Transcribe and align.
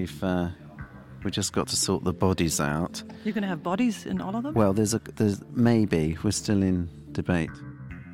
we've 0.00 0.24
uh, 0.24 0.48
we 1.24 1.30
just 1.30 1.52
got 1.52 1.68
to 1.68 1.76
sort 1.76 2.04
the 2.04 2.12
bodies 2.12 2.60
out. 2.60 3.02
You're 3.24 3.34
going 3.34 3.42
to 3.42 3.48
have 3.48 3.62
bodies 3.62 4.06
in 4.06 4.20
all 4.20 4.34
of 4.36 4.42
them? 4.42 4.54
Well, 4.54 4.72
there's 4.72 4.94
a 4.94 5.00
there's 5.16 5.40
maybe 5.54 6.16
we're 6.22 6.30
still 6.32 6.62
in 6.62 6.88
debate. 7.12 7.52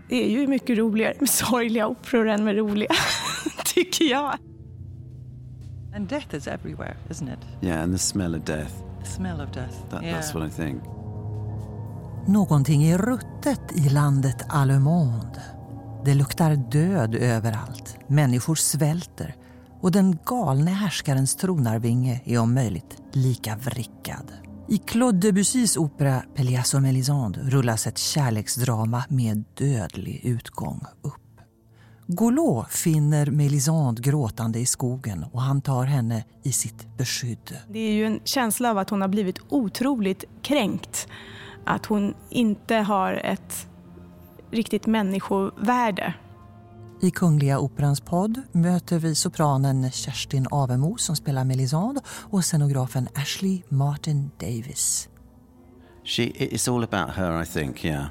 Det 0.08 0.24
är 0.24 0.30
ju 0.30 0.46
mycket 0.46 0.78
roligare 0.78 1.14
med 1.20 1.28
sorgliga 1.28 1.86
operor 1.86 2.28
än 2.28 2.44
med 2.44 2.56
roliga, 2.56 2.94
tycker 3.64 4.04
jag. 4.04 4.38
And 5.94 6.08
death 6.08 6.34
is 6.34 6.46
everywhere, 6.46 6.96
isn't 7.10 7.28
it? 7.28 7.38
Yeah, 7.62 7.82
and 7.82 7.92
the 7.92 7.98
smell 7.98 8.34
of 8.34 8.44
death. 8.44 8.72
The 9.00 9.10
smell 9.10 9.40
of 9.40 9.52
death. 9.52 9.74
That, 9.90 10.02
yeah. 10.02 10.14
That's 10.14 10.34
what 10.34 10.48
I 10.48 10.50
think. 10.50 10.82
Någonting 12.28 12.84
är 12.84 12.98
ruttet 12.98 13.86
i 13.86 13.88
landet 13.88 14.46
Allemonde. 14.48 15.42
Det 16.04 16.14
luktar 16.14 16.56
död 16.56 17.14
överallt. 17.14 17.98
Människor 18.08 18.54
svälter. 18.54 19.34
Och 19.86 19.92
den 19.92 20.18
galne 20.24 20.70
härskarens 20.70 21.36
tronarvinge 21.36 22.22
är 22.24 22.38
om 22.38 22.54
möjligt 22.54 23.02
lika 23.12 23.56
vrickad. 23.56 24.32
I 24.68 24.78
Claude 24.78 25.18
Debussys 25.18 25.76
opera 25.76 26.22
Pelléas 26.34 26.74
och 26.74 26.80
Mélisande 26.80 27.38
rullas 27.50 27.86
ett 27.86 27.98
kärleksdrama 27.98 29.04
med 29.08 29.44
dödlig 29.54 30.20
utgång 30.24 30.80
upp. 31.02 31.40
Golot 32.06 32.72
finner 32.72 33.26
Mélisande 33.26 34.02
gråtande 34.02 34.58
i 34.58 34.66
skogen 34.66 35.24
och 35.32 35.42
han 35.42 35.60
tar 35.60 35.84
henne 35.84 36.24
i 36.42 36.52
sitt 36.52 36.96
beskydd. 36.96 37.56
Det 37.68 37.78
är 37.78 37.92
ju 37.92 38.04
en 38.04 38.20
känsla 38.24 38.70
av 38.70 38.78
att 38.78 38.90
hon 38.90 39.00
har 39.00 39.08
blivit 39.08 39.38
otroligt 39.48 40.24
kränkt. 40.42 41.08
Att 41.64 41.86
hon 41.86 42.14
inte 42.30 42.74
har 42.74 43.12
ett 43.12 43.66
riktigt 44.50 44.86
människovärde. 44.86 46.14
I 47.00 47.10
Kungliga 47.10 47.58
Operans 47.58 48.00
podd 48.00 48.42
möter 48.52 48.98
vi 48.98 49.14
sopranen 49.14 49.90
Kerstin 49.90 50.46
Avemo 50.50 50.96
som 50.96 51.16
spelar 51.16 51.44
Mélisande 51.44 52.00
och 52.06 52.44
scenografen 52.44 53.08
Ashley 53.14 53.62
Martin 53.68 54.30
Davis. 54.40 55.08
She 56.04 56.22
it's 56.22 56.68
all 56.68 56.84
about 56.84 57.16
her, 57.16 57.42
I 57.42 57.46
think. 57.46 57.84
Yeah. 57.84 58.06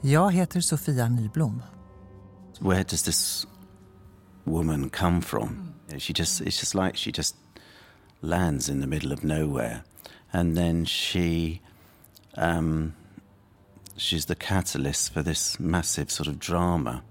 Jag 0.00 0.32
heter 0.32 0.60
Sofia 0.60 1.08
Nyblom. 1.08 1.62
Where 2.60 2.84
does 2.84 3.02
this 3.02 3.46
woman 4.44 4.90
come 4.90 5.22
from? 5.22 5.72
She 5.98 6.12
just 6.12 6.40
it's 6.40 6.60
just 6.60 6.74
like 6.74 6.96
she 6.96 7.12
just 7.12 7.36
lands 8.20 8.68
in 8.68 8.80
the 8.80 8.86
middle 8.86 9.12
of 9.12 9.22
nowhere, 9.24 9.82
and 10.32 10.56
then 10.56 10.86
she 10.86 11.60
um, 12.36 12.92
she's 13.96 14.26
the 14.26 14.34
catalyst 14.34 15.12
for 15.12 15.22
this 15.22 15.58
massive 15.58 16.10
sort 16.10 16.28
of 16.28 16.38
drama 16.38 17.02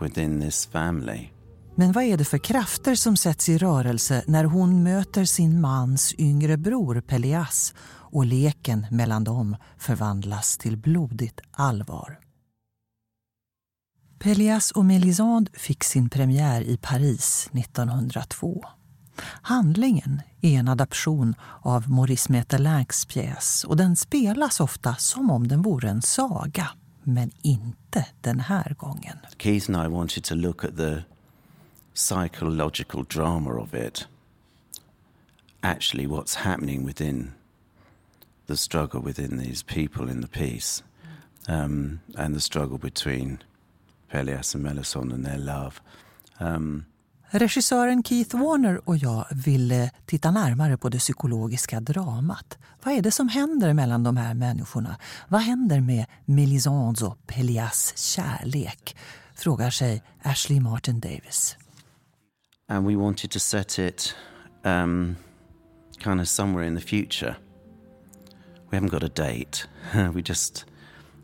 within 0.00 0.40
this 0.40 0.66
family. 0.66 1.28
Men 1.74 1.92
vad 1.92 2.04
är 2.04 2.16
det 2.16 2.24
för 2.24 2.38
krafter 2.38 2.94
som 2.94 3.16
sätts 3.16 3.48
i 3.48 3.58
rörelse 3.58 4.24
när 4.26 4.44
hon 4.44 4.82
möter 4.82 5.24
sin 5.24 5.60
mans 5.60 6.14
yngre 6.18 6.56
bror 6.56 7.00
Pelias 7.00 7.74
och 7.88 8.26
leken 8.26 8.86
mellan 8.90 9.24
dem 9.24 9.56
förvandlas 9.78 10.58
till 10.58 10.76
blodigt 10.76 11.40
allvar? 11.50 12.18
Pelias 14.18 14.70
och 14.70 14.84
Mélisande 14.84 15.50
fick 15.52 15.84
sin 15.84 16.10
premiär 16.10 16.60
i 16.62 16.76
Paris 16.76 17.50
1902. 17.52 18.64
Handlingen 19.42 20.22
är 20.40 20.58
en 20.58 20.68
adaption 20.68 21.34
av 21.62 21.90
Maurice 21.90 22.32
Maeterlincks 22.32 23.04
pjäs 23.04 23.64
och 23.64 23.76
den 23.76 23.96
spelas 23.96 24.60
ofta 24.60 24.94
som 24.94 25.30
om 25.30 25.48
den 25.48 25.62
vore 25.62 25.90
en 25.90 26.02
saga, 26.02 26.68
men 27.08 27.30
inte 27.42 28.06
den 28.20 28.40
här 28.40 28.74
gången. 28.78 29.18
Keith 29.38 29.70
and 29.70 29.86
I 29.86 29.88
wanted 29.88 30.24
to 30.24 30.34
look 30.34 30.64
at 30.64 30.76
the 30.76 31.02
psychological 31.94 33.04
drama 33.08 33.60
of 33.60 33.74
it. 33.74 34.06
Actually, 35.60 36.06
what's 36.06 36.34
happening 36.36 36.86
within 36.86 37.32
the 38.48 38.56
struggle 38.56 39.00
within 39.00 39.38
these 39.38 39.62
people 39.62 40.10
in 40.10 40.20
the 40.20 40.28
piece, 40.28 40.82
um, 41.48 42.00
and 42.16 42.34
the 42.34 42.40
struggle 42.40 42.78
between 42.78 43.38
Pelias 44.10 44.54
and 44.54 44.64
Melisande 44.64 45.14
and 45.14 45.24
their 45.24 45.38
love. 45.38 45.80
Um, 46.40 46.86
Regissören 47.30 48.02
Keith 48.02 48.36
Warner 48.36 48.88
och 48.88 48.96
jag 48.96 49.26
ville 49.30 49.90
titta 50.06 50.30
närmare 50.30 50.76
på 50.76 50.88
det 50.88 50.98
psykologiska 50.98 51.80
dramat. 51.80 52.58
Vad 52.84 52.94
är 52.94 53.02
det 53.02 53.10
som 53.10 53.28
händer 53.28 53.72
mellan 53.74 54.02
de 54.02 54.16
här 54.16 54.34
människorna? 54.34 54.96
Vad 55.28 55.40
händer 55.40 55.80
med 55.80 56.06
Mélisandes 56.24 57.02
och 57.02 57.26
Pelias 57.26 57.92
kärlek? 57.96 58.96
Frågar 59.34 59.70
sig 59.70 60.02
Ashley 60.22 60.60
Martin 60.60 61.00
Davis. 61.00 61.56
and 62.68 62.86
we 62.86 62.96
wanted 62.96 63.30
to 63.30 63.40
set 63.40 63.78
it 63.78 64.14
um, 64.64 65.16
kind 65.98 66.20
of 66.20 66.28
somewhere 66.28 66.64
in 66.64 66.74
the 66.74 66.80
future. 66.80 67.36
We 68.70 68.76
haven't 68.76 68.90
got 68.90 69.02
a 69.02 69.08
date. 69.08 69.66
we 70.14 70.22
just 70.22 70.64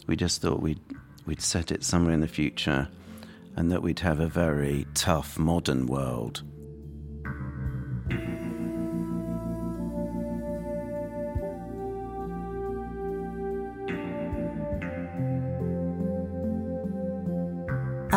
we 0.06 0.16
just 0.16 0.40
thought 0.40 0.62
we'd 0.62 0.80
we'd 1.26 1.42
set 1.42 1.70
it 1.70 1.84
somewhere 1.84 2.14
in 2.14 2.20
the 2.20 2.28
future, 2.28 2.88
and 3.56 3.70
that 3.72 3.82
we'd 3.82 4.00
have 4.00 4.24
a 4.24 4.28
very 4.28 4.86
tough 4.94 5.38
modern 5.38 5.86
world. 5.86 6.42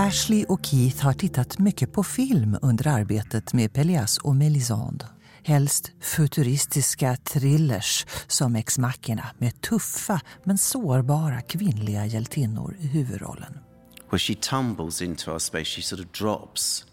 Ashley 0.07 0.45
och 0.49 0.65
Keith 0.65 1.03
har 1.03 1.13
tittat 1.13 1.59
mycket 1.59 1.93
på 1.93 2.03
film 2.03 2.57
under 2.61 2.87
arbetet 2.87 3.53
med 3.53 3.73
Pelias 3.73 4.17
och 4.17 4.35
Melisande. 4.35 5.05
Helst 5.43 5.91
futuristiska 6.01 7.15
thrillers 7.15 8.05
som 8.27 8.55
Ex 8.55 8.77
Machina 8.77 9.25
med 9.37 9.61
tuffa 9.61 10.21
men 10.43 10.57
sårbara 10.57 11.41
kvinnliga 11.41 12.05
hjältinnor 12.05 12.75
i 12.79 12.87
huvudrollen. 12.87 13.66
Where 14.09 14.19
she 14.19 14.35
tumbles 14.35 15.01
into 15.01 15.31
our 15.31 15.39
space, 15.39 15.67
she 15.67 15.81
sort 15.81 15.99
of 15.99 16.11
drops. 16.11 16.85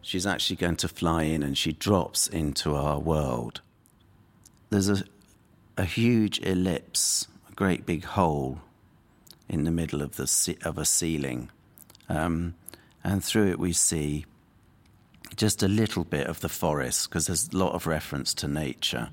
She's 0.00 0.26
actually 0.26 0.56
going 0.56 0.76
to 0.76 0.88
fly 0.88 1.24
in, 1.24 1.42
and 1.42 1.56
she 1.56 1.72
drops 1.72 2.26
into 2.26 2.74
our 2.74 2.98
world. 2.98 3.60
There's 4.70 4.88
a 4.88 5.04
a 5.76 5.84
huge 5.84 6.38
ellipse, 6.40 7.26
a 7.50 7.54
great 7.54 7.84
big 7.84 8.04
hole 8.04 8.60
in 9.48 9.64
the 9.64 9.70
middle 9.70 10.02
of 10.02 10.16
the 10.16 10.56
of 10.64 10.78
a 10.78 10.84
ceiling, 10.84 11.50
um, 12.08 12.54
and 13.02 13.22
through 13.22 13.48
it 13.48 13.58
we 13.58 13.72
see 13.72 14.24
just 15.36 15.62
a 15.62 15.68
little 15.68 16.04
bit 16.04 16.26
of 16.26 16.40
the 16.40 16.48
forest 16.48 17.08
because 17.08 17.26
there's 17.26 17.48
a 17.48 17.56
lot 17.56 17.72
of 17.72 17.86
reference 17.86 18.32
to 18.34 18.48
nature 18.48 19.08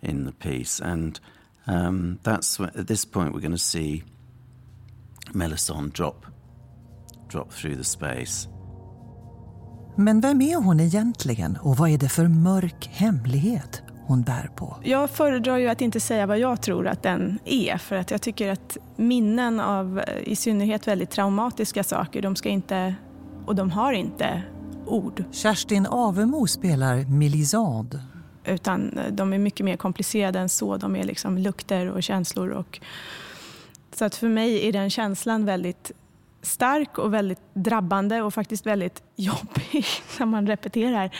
in 0.00 0.24
the 0.24 0.32
piece, 0.32 0.80
and 0.80 1.18
um, 1.66 2.18
that's 2.22 2.58
at 2.60 2.86
this 2.86 3.04
point 3.04 3.34
we're 3.34 3.40
going 3.40 3.52
to 3.52 3.58
see 3.58 4.02
Melisande 5.34 5.92
drop 5.92 6.26
drop 7.32 7.50
through 7.50 7.76
the 7.76 7.84
space. 7.84 8.48
Men 9.96 10.20
vem 10.20 10.40
är 10.40 10.56
hon 10.56 10.80
egentligen 10.80 11.58
och 11.62 11.76
vad 11.76 11.90
är 11.90 11.98
det 11.98 12.08
för 12.08 12.28
mörk 12.28 12.90
hemlighet 12.92 13.82
hon 14.06 14.22
bär 14.22 14.50
på? 14.56 14.76
Jag 14.82 15.10
föredrar 15.10 15.58
ju 15.58 15.68
att 15.68 15.80
inte 15.80 16.00
säga 16.00 16.26
vad 16.26 16.38
jag 16.38 16.62
tror 16.62 16.86
att 16.86 17.02
den 17.02 17.38
är 17.44 17.76
för 17.76 17.96
att 17.96 18.10
jag 18.10 18.22
tycker 18.22 18.48
att 18.50 18.76
minnen 18.96 19.60
av 19.60 20.02
i 20.24 20.36
synnerhet 20.36 20.88
väldigt 20.88 21.10
traumatiska 21.10 21.84
saker, 21.84 22.22
de 22.22 22.36
ska 22.36 22.48
inte, 22.48 22.94
och 23.46 23.54
de 23.54 23.70
har 23.70 23.92
inte 23.92 24.42
ord, 24.86 25.24
Kerstin 25.32 25.86
Avemo 25.86 26.46
spelar 26.46 26.96
Melisande. 26.96 27.98
utan 28.44 28.98
eh, 28.98 29.12
de 29.12 29.32
är 29.32 29.38
mycket 29.38 29.64
mer 29.64 29.76
komplicerade 29.76 30.38
än 30.38 30.48
så. 30.48 30.76
De 30.76 30.96
är 30.96 31.04
liksom 31.04 31.38
lukter 31.38 31.86
och 31.86 32.02
känslor. 32.02 32.48
Och, 32.50 32.80
så 33.94 34.04
att 34.04 34.14
för 34.14 34.28
mig 34.28 34.68
är 34.68 34.72
den 34.72 34.90
känslan 34.90 35.44
väldigt 35.44 35.92
stark 36.42 36.98
och 36.98 37.14
väldigt 37.14 37.40
drabbande 37.54 38.22
och 38.22 38.34
faktiskt 38.34 38.66
väldigt 38.66 39.02
jobbig 39.16 39.86
när 40.18 40.26
man 40.26 40.46
repeterar. 40.46 41.10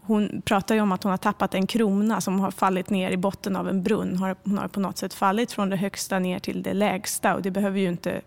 Hon 0.00 0.42
pratar 0.44 0.74
ju 0.74 0.80
om 0.80 0.92
att 0.92 1.02
hon 1.02 1.10
har 1.10 1.16
tappat 1.16 1.54
en 1.54 1.66
krona 1.66 2.20
som 2.20 2.40
har 2.40 2.50
fallit 2.50 2.90
ner 2.90 3.10
i 3.10 3.16
botten 3.16 3.56
av 3.56 3.68
en 3.68 3.82
brunn. 3.82 4.36
Hon 4.44 4.58
har 4.58 4.68
på 4.68 4.80
något 4.80 4.98
sätt 4.98 5.14
fallit 5.14 5.52
från 5.52 5.70
det 5.70 5.76
högsta 5.76 6.18
ner 6.18 6.38
till 6.38 6.62
det 6.62 6.74
lägsta 6.74 7.34
och 7.34 7.42
det 7.42 7.50
behöver 7.50 7.78
ju 7.78 7.88
inte 7.88 8.20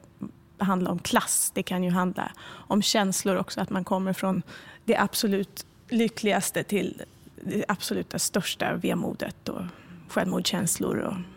handla 0.58 0.92
om 0.92 1.00
klass. 1.00 1.52
Det 1.56 1.64
kan 1.64 1.84
ju 1.84 1.92
handla 1.92 2.32
om 2.46 2.82
känslor 2.82 3.36
också, 3.36 3.62
att 3.62 3.70
man 3.70 3.84
kommer 3.84 4.14
från 4.14 4.42
det 4.86 4.98
absolut 4.98 5.66
lyckligaste 5.90 6.64
till 6.64 7.02
det 7.42 7.66
absoluta 7.68 8.20
största 8.20 8.74
vemodet 8.74 9.50
och 9.50 9.62
självmordskänslor. 10.10 10.98
Och. 10.98 11.35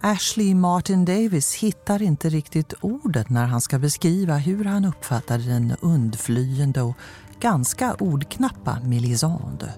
Ashley 0.00 0.54
Martin 0.54 1.04
Davis 1.04 1.54
hittar 1.54 2.02
inte 2.02 2.28
riktigt 2.28 2.74
ordet 2.80 3.30
när 3.30 3.46
han 3.46 3.60
ska 3.60 3.78
beskriva 3.78 4.36
hur 4.36 4.64
han 4.64 4.84
uppfattar 4.84 5.38
den 5.38 5.76
undflyende 5.80 6.82
och 6.82 6.96
ganska 7.40 7.94
ordknappa 7.94 8.78
Melisande. 8.84 9.72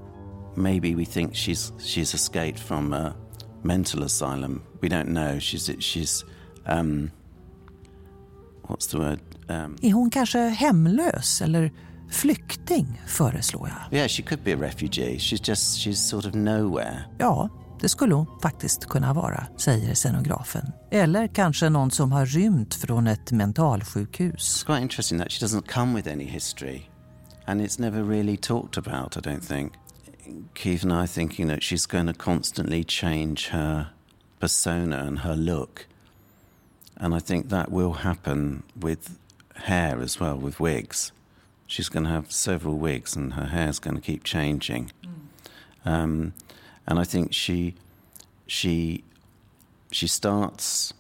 maybe 0.55 0.95
we 0.95 1.05
think 1.05 1.35
she's 1.35 1.73
she's 1.79 2.15
escaped 2.15 2.59
from 2.61 2.93
a 2.93 3.13
mental 3.63 4.03
asylum. 4.03 4.63
We 4.83 4.89
don't 4.89 5.05
know. 5.07 5.39
She's 5.41 5.77
she's 5.79 6.25
um, 6.67 7.11
what's 8.67 8.91
the 8.91 8.99
word? 8.99 9.21
Um, 9.49 9.77
Är 9.83 9.93
hon 9.93 10.11
kanske 10.11 10.39
hemlös 10.39 11.43
eller 11.43 11.73
Flykting, 12.11 13.03
föreslår 13.07 13.69
jag. 13.69 13.99
Yeah, 13.99 14.09
she 14.09 14.23
could 14.23 14.45
be 14.45 14.53
a 14.55 14.59
refugee. 14.61 15.19
She's 15.19 15.49
just, 15.49 15.79
she's 15.79 16.09
sort 16.09 16.27
of 16.27 16.35
nowhere. 16.35 17.05
Ja, 17.19 17.49
det 17.81 17.89
skulle 17.89 18.15
hon 18.15 18.27
faktiskt 18.43 18.87
kunna 18.87 19.13
vara, 19.13 19.47
säger 19.57 19.95
scenografen. 19.95 20.73
Eller 20.91 21.27
kanske 21.27 21.69
någon 21.69 21.91
som 21.91 22.13
har 22.13 22.27
rymt 22.27 22.75
från 22.75 23.07
ett 23.07 23.33
mentalsjukhus. 23.33 24.35
It's 24.37 24.67
quite 24.67 24.83
interesting 24.83 25.19
that 25.19 25.33
she 25.33 25.47
doesn't 25.47 25.67
come 25.67 25.95
with 25.95 26.09
any 26.09 26.25
history. 26.25 26.91
And 27.47 27.61
it's 27.61 27.81
never 27.81 28.03
really 28.03 28.37
talked 28.37 28.79
about, 28.79 29.17
I 29.17 29.21
don't 29.21 29.45
think. 29.45 29.73
Keith 30.55 30.85
and 30.85 31.05
I 31.05 31.07
thinking 31.09 31.49
that 31.49 31.63
she's 31.63 31.87
going 31.87 32.07
to 32.07 32.25
constantly 32.25 32.85
change 32.85 33.49
her 33.49 33.87
persona 34.41 34.97
and 34.97 35.19
her 35.19 35.37
look. 35.37 35.87
And 36.97 37.15
I 37.15 37.21
think 37.21 37.49
that 37.49 37.71
will 37.71 37.93
happen 37.93 38.63
with 38.81 39.19
hair 39.55 40.01
as 40.01 40.21
well, 40.21 40.37
with 40.37 40.61
wigs. 40.61 41.13
She's 41.67 41.89
going 41.89 42.05
to 42.05 42.11
have 42.11 42.31
several 42.31 42.79
wigs 42.79 43.17
and 43.17 43.33
her 43.33 43.47
hair's 43.47 43.79
going 43.79 43.97
to 43.97 44.03
keep 44.03 44.25
changing. 44.25 44.93
Um, 45.85 46.33
and 46.85 47.03
I 47.03 47.05
think 47.05 47.33
she 47.33 47.75
she 48.47 49.03
she 49.91 50.09
starts 50.09 50.95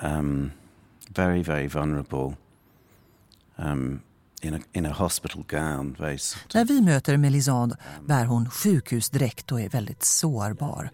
um, 0.00 0.52
very 1.08 1.42
very 1.42 1.68
vulnerable 1.68 2.36
um, 3.56 4.00
in 4.42 4.54
a 4.54 4.60
in 4.72 4.86
a 4.86 4.92
hospital 4.92 5.44
gown. 5.48 5.96
Very 5.98 6.18
sort 6.18 6.54
När 6.54 6.64
vi 6.64 6.80
möter 6.80 7.16
Melisande 7.16 7.76
bär 8.06 8.24
hon 8.24 8.50
sjukhusdräkt 8.50 9.52
och 9.52 9.60
är 9.60 9.68
väldigt 9.68 10.04
sårbar. 10.04 10.90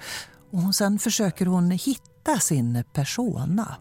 Och 0.50 0.74
sen 0.74 0.98
försöker 0.98 1.46
hon 1.46 1.70
hitta 1.70 2.38
sin 2.38 2.84
persona 2.92 3.76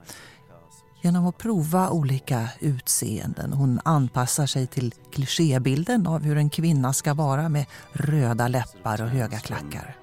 genom 1.04 1.28
att 1.28 1.38
prova 1.38 1.90
olika 1.90 2.50
utseenden. 2.60 3.54
Hon 3.54 3.80
anpassar 3.86 4.46
sig 4.46 4.68
till 4.68 4.94
klichébilden 5.12 6.08
av 6.08 6.24
hur 6.24 6.38
en 6.38 6.50
kvinna 6.50 6.94
ska 6.94 7.14
vara 7.14 7.50
med 7.50 7.66
röda 7.94 8.48
läppar 8.48 9.02
och 9.02 9.10
höga 9.10 9.40
klackar. 9.40 10.02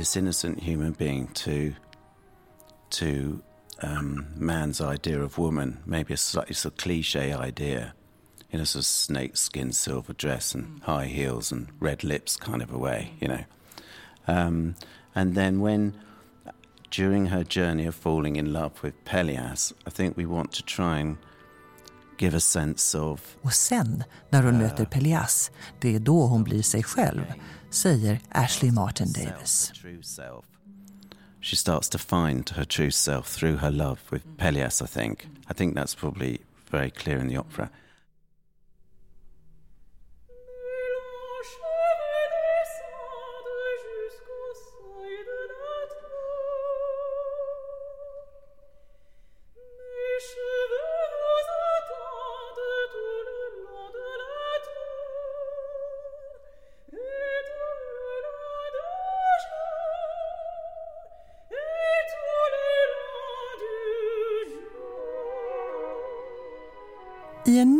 This 0.00 0.16
innocent 0.16 0.62
human 0.62 0.92
being 0.92 1.26
to 1.28 1.74
to 2.88 3.42
um, 3.82 4.26
man's 4.34 4.80
idea 4.80 5.20
of 5.20 5.36
woman, 5.36 5.78
maybe 5.84 6.14
a 6.14 6.16
slightly 6.16 6.54
sort 6.54 6.72
of 6.72 6.78
cliche 6.78 7.34
idea, 7.34 7.92
in 8.50 8.60
a 8.60 8.64
sort 8.64 8.80
of 8.80 8.86
snakeskin 8.86 9.72
silver 9.72 10.14
dress 10.14 10.54
and 10.54 10.82
high 10.84 11.04
heels 11.04 11.52
and 11.52 11.68
red 11.80 12.02
lips 12.02 12.34
kind 12.38 12.62
of 12.62 12.72
a 12.72 12.78
way, 12.78 13.12
you 13.20 13.28
know. 13.28 13.44
Um, 14.26 14.74
and 15.14 15.34
then 15.34 15.60
when 15.60 15.92
during 16.90 17.26
her 17.26 17.44
journey 17.44 17.84
of 17.84 17.94
falling 17.94 18.36
in 18.36 18.54
love 18.54 18.82
with 18.82 19.04
Pelias, 19.04 19.74
I 19.86 19.90
think 19.90 20.16
we 20.16 20.24
want 20.24 20.52
to 20.52 20.62
try 20.62 21.00
and 21.00 21.18
give 22.20 22.36
a 22.36 22.40
sense 22.40 22.98
of 22.98 23.36
Och 23.42 23.52
sen, 23.52 24.04
när 24.30 24.42
hon 24.42 24.58
möter 24.58 24.84
Pelias, 24.84 25.50
det 25.80 25.94
är 25.94 25.98
då 25.98 26.26
hon 26.26 26.44
blir 26.44 26.62
sig 26.62 26.82
själv, 26.82 27.24
säger 27.70 28.20
Ashley 28.28 28.70
Martin 28.70 29.12
Davis. 29.12 29.72
She 31.42 31.56
starts 31.56 31.88
to 31.88 31.98
find 31.98 32.50
her 32.50 32.64
true 32.64 32.90
self 32.90 33.26
through 33.26 33.58
her 33.60 33.70
love 33.70 33.98
with 34.10 34.26
Pelias, 34.36 34.82
I 34.82 34.86
think. 34.86 35.28
I 35.50 35.54
think 35.54 35.74
that's 35.74 35.94
probably 35.94 36.38
very 36.70 36.90
clear 36.90 37.18
in 37.18 37.28
the 37.28 37.38
opera. 37.38 37.68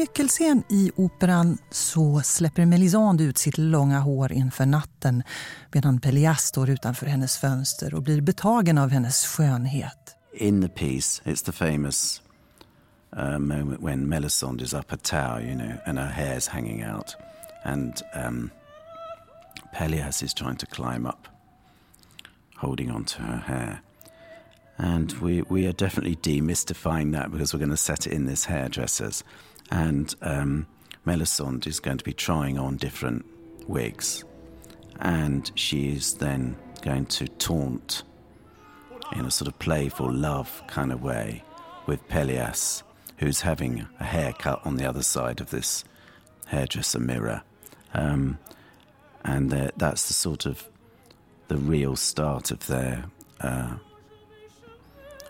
Nyckelscen 0.00 0.62
i 0.68 0.90
operan 0.96 1.58
så 1.70 2.20
släpper 2.24 2.66
Melisande 2.66 3.24
ut 3.24 3.38
sitt 3.38 3.58
långa 3.58 4.00
hår 4.00 4.32
inför 4.32 4.66
natten 4.66 5.22
medan 5.72 6.00
Pelias 6.00 6.42
står 6.44 6.70
utanför 6.70 7.06
hennes 7.06 7.38
fönster 7.38 7.94
och 7.94 8.02
blir 8.02 8.20
betagen 8.20 8.78
av 8.78 8.90
hennes 8.90 9.26
skönhet. 9.26 10.16
In 10.32 10.62
the 10.62 10.68
piece, 10.68 11.22
it's 11.24 11.44
the 11.44 11.52
famous 11.52 12.22
uh, 13.16 13.38
moment 13.38 13.80
when 13.82 14.08
Melisande 14.08 14.64
is 14.64 14.74
up 14.74 14.92
a 14.92 14.96
tower, 14.96 15.40
you 15.40 15.54
know, 15.54 15.72
and 15.86 15.98
her 15.98 16.06
hair's 16.08 16.48
hanging 16.48 16.84
out, 16.84 17.16
and 17.64 18.02
um, 18.14 18.50
Pelias 19.74 20.22
is 20.22 20.34
trying 20.34 20.56
to 20.56 20.66
climb 20.66 21.06
up, 21.06 21.28
holding 22.56 22.90
on 22.90 23.04
to 23.04 23.22
her 23.22 23.38
hair. 23.46 23.80
And 24.78 25.12
we, 25.20 25.42
we 25.42 25.66
are 25.66 25.72
definitely 25.72 26.16
demystifying 26.16 27.12
that 27.12 27.30
because 27.30 27.52
we're 27.52 27.66
going 27.66 27.76
to 27.76 27.76
set 27.76 28.06
it 28.06 28.12
in 28.12 28.26
this 28.26 28.46
hairdresser's. 28.46 29.24
And 29.70 30.14
um, 30.22 30.66
Melisande 31.04 31.68
is 31.68 31.80
going 31.80 31.98
to 31.98 32.04
be 32.04 32.12
trying 32.12 32.58
on 32.58 32.76
different 32.76 33.24
wigs. 33.68 34.24
And 34.98 35.50
she 35.54 35.92
is 35.92 36.14
then 36.14 36.56
going 36.82 37.06
to 37.06 37.28
taunt 37.28 38.02
in 39.12 39.24
a 39.24 39.30
sort 39.30 39.48
of 39.48 39.58
playful 39.58 40.12
love 40.12 40.62
kind 40.66 40.92
of 40.92 41.02
way 41.02 41.42
with 41.86 42.06
Pelias, 42.08 42.82
who's 43.18 43.40
having 43.40 43.86
a 43.98 44.04
haircut 44.04 44.60
on 44.64 44.76
the 44.76 44.88
other 44.88 45.02
side 45.02 45.40
of 45.40 45.50
this 45.50 45.84
hairdresser 46.46 47.00
mirror. 47.00 47.42
Um, 47.94 48.38
and 49.24 49.50
that- 49.50 49.78
that's 49.78 50.08
the 50.08 50.14
sort 50.14 50.46
of 50.46 50.68
the 51.48 51.56
real 51.56 51.96
start 51.96 52.50
of 52.50 52.66
their, 52.66 53.04
uh, 53.40 53.74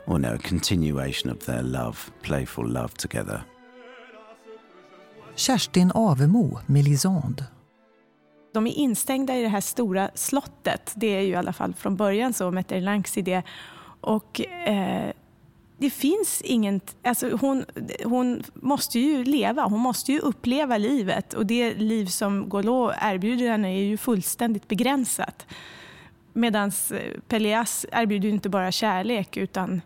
or 0.07 0.19
no, 0.19 0.37
continuation 0.39 1.31
of 1.31 1.47
their 1.47 1.63
love, 1.63 2.11
playful 2.23 2.67
love 2.67 2.95
together. 2.95 3.45
Kerstin 5.41 5.93
Avemo, 5.95 6.59
Melisande. 6.67 7.45
De 8.55 8.67
är 8.67 8.71
instängda 8.71 9.37
i 9.37 9.43
det 9.43 9.49
här 9.49 9.61
stora 9.61 10.11
slottet. 10.15 10.93
Det 10.97 11.07
är 11.07 11.21
ju 11.21 11.29
i 11.29 11.35
alla 11.35 11.53
fall 11.53 11.75
från 11.75 11.97
början 11.97 12.33
så, 12.33 12.51
Mette 12.51 12.81
Langs 12.81 13.19
idé. 13.19 13.43
Och 14.01 14.41
eh, 14.41 15.13
det 15.79 15.91
finns 15.91 16.43
ingen... 16.45 16.81
Alltså 17.05 17.37
hon, 17.37 17.65
hon 18.05 18.43
måste 18.55 18.99
ju 18.99 19.25
leva, 19.25 19.65
hon 19.65 19.81
måste 19.81 20.13
ju 20.13 20.19
uppleva 20.19 20.79
livet. 20.79 21.35
Och 21.35 21.47
det 21.47 21.75
liv 21.75 22.07
som 22.07 22.49
Golo 22.49 22.93
erbjuder 23.01 23.51
henne 23.51 23.69
är 23.69 23.83
ju 23.83 23.97
fullständigt 23.97 24.69
begränsat. 24.69 25.47
Medan 26.33 26.73
eh, 26.91 27.21
Pelias 27.29 27.87
erbjuder 27.93 28.29
ju 28.29 28.35
inte 28.35 28.49
bara 28.49 28.73
kärlek 28.73 29.37
utan 29.37 29.81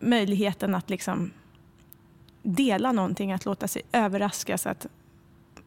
möjligheten 0.00 0.74
att 0.74 0.90
liksom 0.90 1.30
dela 2.44 2.92
någonting, 2.92 3.32
att 3.32 3.44
låta 3.44 3.68
sig 3.68 3.82
överraskas, 3.92 4.66
att, 4.66 4.86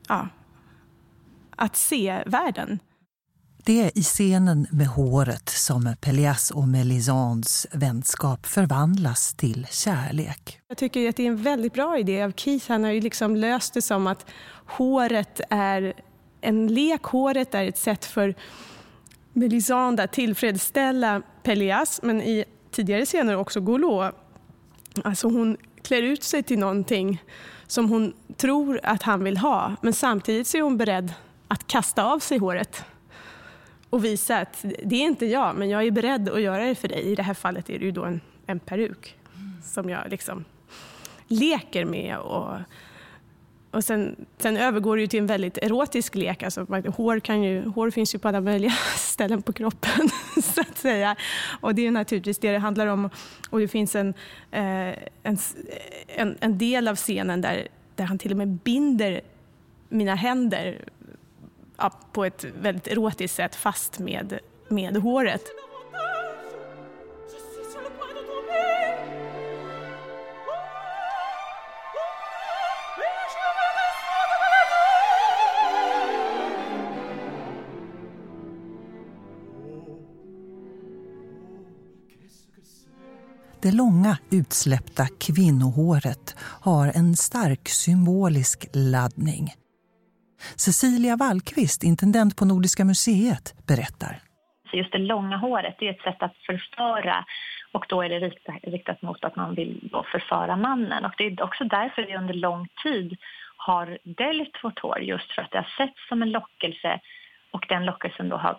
ja, 0.08 0.28
att 1.56 1.76
se 1.76 2.24
världen. 2.26 2.80
Det 3.68 3.84
är 3.84 3.98
i 3.98 4.04
scenen 4.04 4.68
med 4.72 4.88
håret 4.88 5.50
som 5.50 5.96
Pelias 6.02 6.52
och 6.52 6.68
Melisandes 6.68 7.68
vänskap 7.72 8.46
förvandlas 8.46 9.34
till 9.34 9.68
kärlek. 9.70 10.60
Jag 10.68 10.78
tycker 10.78 11.10
att 11.10 11.16
det 11.16 11.24
är 11.24 11.28
en 11.28 11.44
väldigt 11.44 11.74
bra 11.74 11.98
idé 11.98 12.24
av 12.24 12.32
Keith. 12.32 12.66
Han 12.70 12.84
har 12.84 12.92
ju 12.92 13.02
liksom 13.02 13.36
löst 13.36 13.74
det 13.74 13.82
som 13.82 14.08
att 14.08 14.26
håret 14.66 15.42
är 15.50 15.94
en 16.42 16.68
lek. 16.68 17.04
Håret 17.04 17.56
är 17.56 17.66
ett 17.66 17.78
sätt 17.78 18.06
för 18.06 18.36
Melisande 19.34 20.04
att 20.04 20.14
tillfredsställa 20.14 21.22
Pelias, 21.44 22.00
men 22.04 22.22
i 22.22 22.46
tidigare 22.72 23.06
scener 23.06 23.36
också 23.36 23.62
Golo. 23.62 24.12
Alltså 25.04 25.28
hon 25.28 25.58
klär 25.88 26.02
ut 26.02 26.24
sig 26.24 26.44
till 26.44 26.60
någonting 26.60 27.24
som 27.68 27.90
hon 27.90 28.14
tror 28.38 28.80
att 28.84 29.04
han 29.04 29.24
vill 29.24 29.38
ha, 29.38 29.76
men 29.82 29.94
samtidigt 29.94 30.48
så 30.48 30.58
är 30.58 30.62
hon 30.62 30.78
beredd 30.78 31.14
att 31.48 31.68
kasta 31.68 32.06
av 32.06 32.20
sig 32.20 32.38
håret 32.38 32.84
och 33.90 34.06
visa 34.06 34.38
att 34.38 34.66
det 34.84 34.96
är 34.96 35.04
inte 35.04 35.26
jag, 35.26 35.56
men 35.56 35.70
jag 35.70 35.84
är 35.84 35.92
beredd 35.92 36.30
att 36.30 36.42
göra 36.42 36.66
det 36.66 36.76
för 36.76 36.88
dig. 36.88 37.02
I 37.02 37.16
det 37.16 37.24
här 37.24 37.34
fallet 37.34 37.70
är 37.70 37.80
det 37.80 37.86
ju 37.86 37.92
då 37.92 38.04
en, 38.04 38.22
en 38.46 38.60
peruk 38.60 39.16
som 39.64 39.90
jag 39.90 40.10
liksom 40.10 40.46
leker 41.28 41.86
med. 41.86 42.18
Och, 42.18 42.56
och 43.78 43.84
sen, 43.84 44.26
sen 44.38 44.58
övergår 44.58 44.96
det 44.96 45.02
ju 45.02 45.08
till 45.08 45.20
en 45.20 45.26
väldigt 45.26 45.58
erotisk 45.58 46.16
lek. 46.16 46.44
Alltså, 46.44 46.66
hår, 46.96 47.20
kan 47.20 47.44
ju, 47.44 47.66
hår 47.66 47.92
finns 47.92 48.16
ju 48.16 48.20
på 48.20 48.28
alla 48.28 48.42
möjliga 48.42 48.72
ställen 48.96 49.42
på 49.42 49.54
kroppen, 49.54 50.10
så 50.44 50.62
att 50.62 50.78
säga. 50.78 51.16
Och 51.62 51.76
det 51.76 51.88
är 51.88 51.92
naturligtvis 51.92 52.38
det 52.38 52.52
det 52.52 52.58
handlar 52.58 52.88
om. 52.88 53.10
Och 53.50 53.60
det 53.60 53.68
finns 53.68 53.96
en, 53.96 54.14
eh, 54.52 54.96
en, 55.24 55.38
en, 56.08 56.38
en 56.40 56.58
del 56.58 56.88
av 56.88 56.96
scenen 56.96 57.42
där, 57.42 57.68
där 57.96 58.06
han 58.06 58.18
till 58.18 58.32
och 58.32 58.38
med 58.38 58.48
binder 58.48 59.22
mina 59.90 60.16
händer 60.16 60.86
ja, 61.78 61.92
på 62.12 62.26
ett 62.26 62.46
väldigt 62.62 62.88
erotiskt 62.88 63.36
sätt 63.36 63.56
fast 63.56 64.00
med, 64.00 64.40
med 64.68 64.98
håret. 64.98 65.44
Det 83.68 83.78
långa 83.78 84.18
utsläppta 84.32 85.04
kvinnohåret 85.26 86.26
har 86.68 86.86
en 87.00 87.10
stark 87.28 87.64
symbolisk 87.84 88.58
laddning. 88.94 89.46
Cecilia 90.66 91.16
Wallqvist, 91.16 91.84
intendent 91.84 92.38
på 92.38 92.46
Nordiska 92.46 92.86
museet, 92.86 93.46
berättar. 93.68 94.14
Så 94.70 94.78
just 94.78 94.92
det 94.92 94.98
långa 94.98 95.38
håret 95.38 95.76
är 95.80 95.90
ett 95.90 96.02
sätt 96.02 96.22
att 96.24 96.38
förföra 96.48 97.26
och 97.74 97.86
då 97.90 98.02
är 98.02 98.10
det 98.10 98.20
riktat, 98.20 98.56
riktat 98.64 99.02
mot 99.02 99.24
att 99.24 99.36
man 99.36 99.56
vill 99.56 99.90
då 99.92 100.06
förföra 100.12 100.56
mannen. 100.56 101.06
Och 101.06 101.14
det 101.18 101.24
är 101.28 101.44
också 101.44 101.64
därför 101.64 102.02
vi 102.08 102.16
under 102.16 102.34
lång 102.34 102.68
tid 102.84 103.18
har 103.58 103.98
döljt 104.04 104.64
vårt 104.64 104.80
hår 104.80 105.00
just 105.00 105.32
för 105.32 105.42
att 105.42 105.52
det 105.52 105.58
har 105.58 105.72
setts 105.78 106.08
som 106.10 106.22
en 106.22 106.32
lockelse 106.32 107.00
och 107.52 107.66
den 107.70 107.86
lockelsen 107.86 108.30
då 108.30 108.38
har 108.38 108.58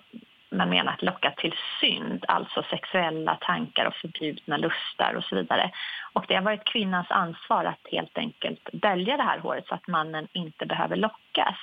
man 0.51 0.69
menar 0.69 0.93
att 0.93 1.03
locka 1.03 1.31
till 1.31 1.55
synd, 1.81 2.25
alltså 2.29 2.63
sexuella 2.71 3.39
tankar 3.41 3.87
och 3.87 3.95
förbjudna 3.95 4.57
lustar 4.57 5.15
och 5.17 5.25
så 5.25 5.37
vidare. 5.37 5.71
Och 6.13 6.25
det 6.29 6.35
har 6.35 6.43
varit 6.43 6.65
kvinnans 6.65 7.11
ansvar 7.11 7.65
att 7.65 7.87
helt 7.93 8.19
enkelt 8.19 8.69
dölja 8.73 9.17
det 9.17 9.23
här 9.23 9.39
håret 9.39 9.67
så 9.67 9.75
att 9.75 9.87
mannen 9.87 10.29
inte 10.33 10.67
behöver 10.67 10.97
lockas 10.97 11.59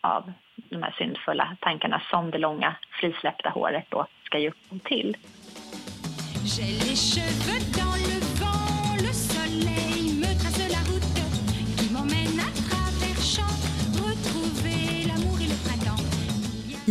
av 0.00 0.32
de 0.54 0.82
här 0.82 0.94
syndfulla 0.98 1.56
tankarna 1.60 2.02
som 2.10 2.30
det 2.30 2.38
långa 2.38 2.76
frisläppta 2.90 3.50
håret 3.50 3.84
då 3.88 4.06
ska 4.24 4.38
ge 4.38 4.48
upphov 4.48 4.78
till. 4.78 5.16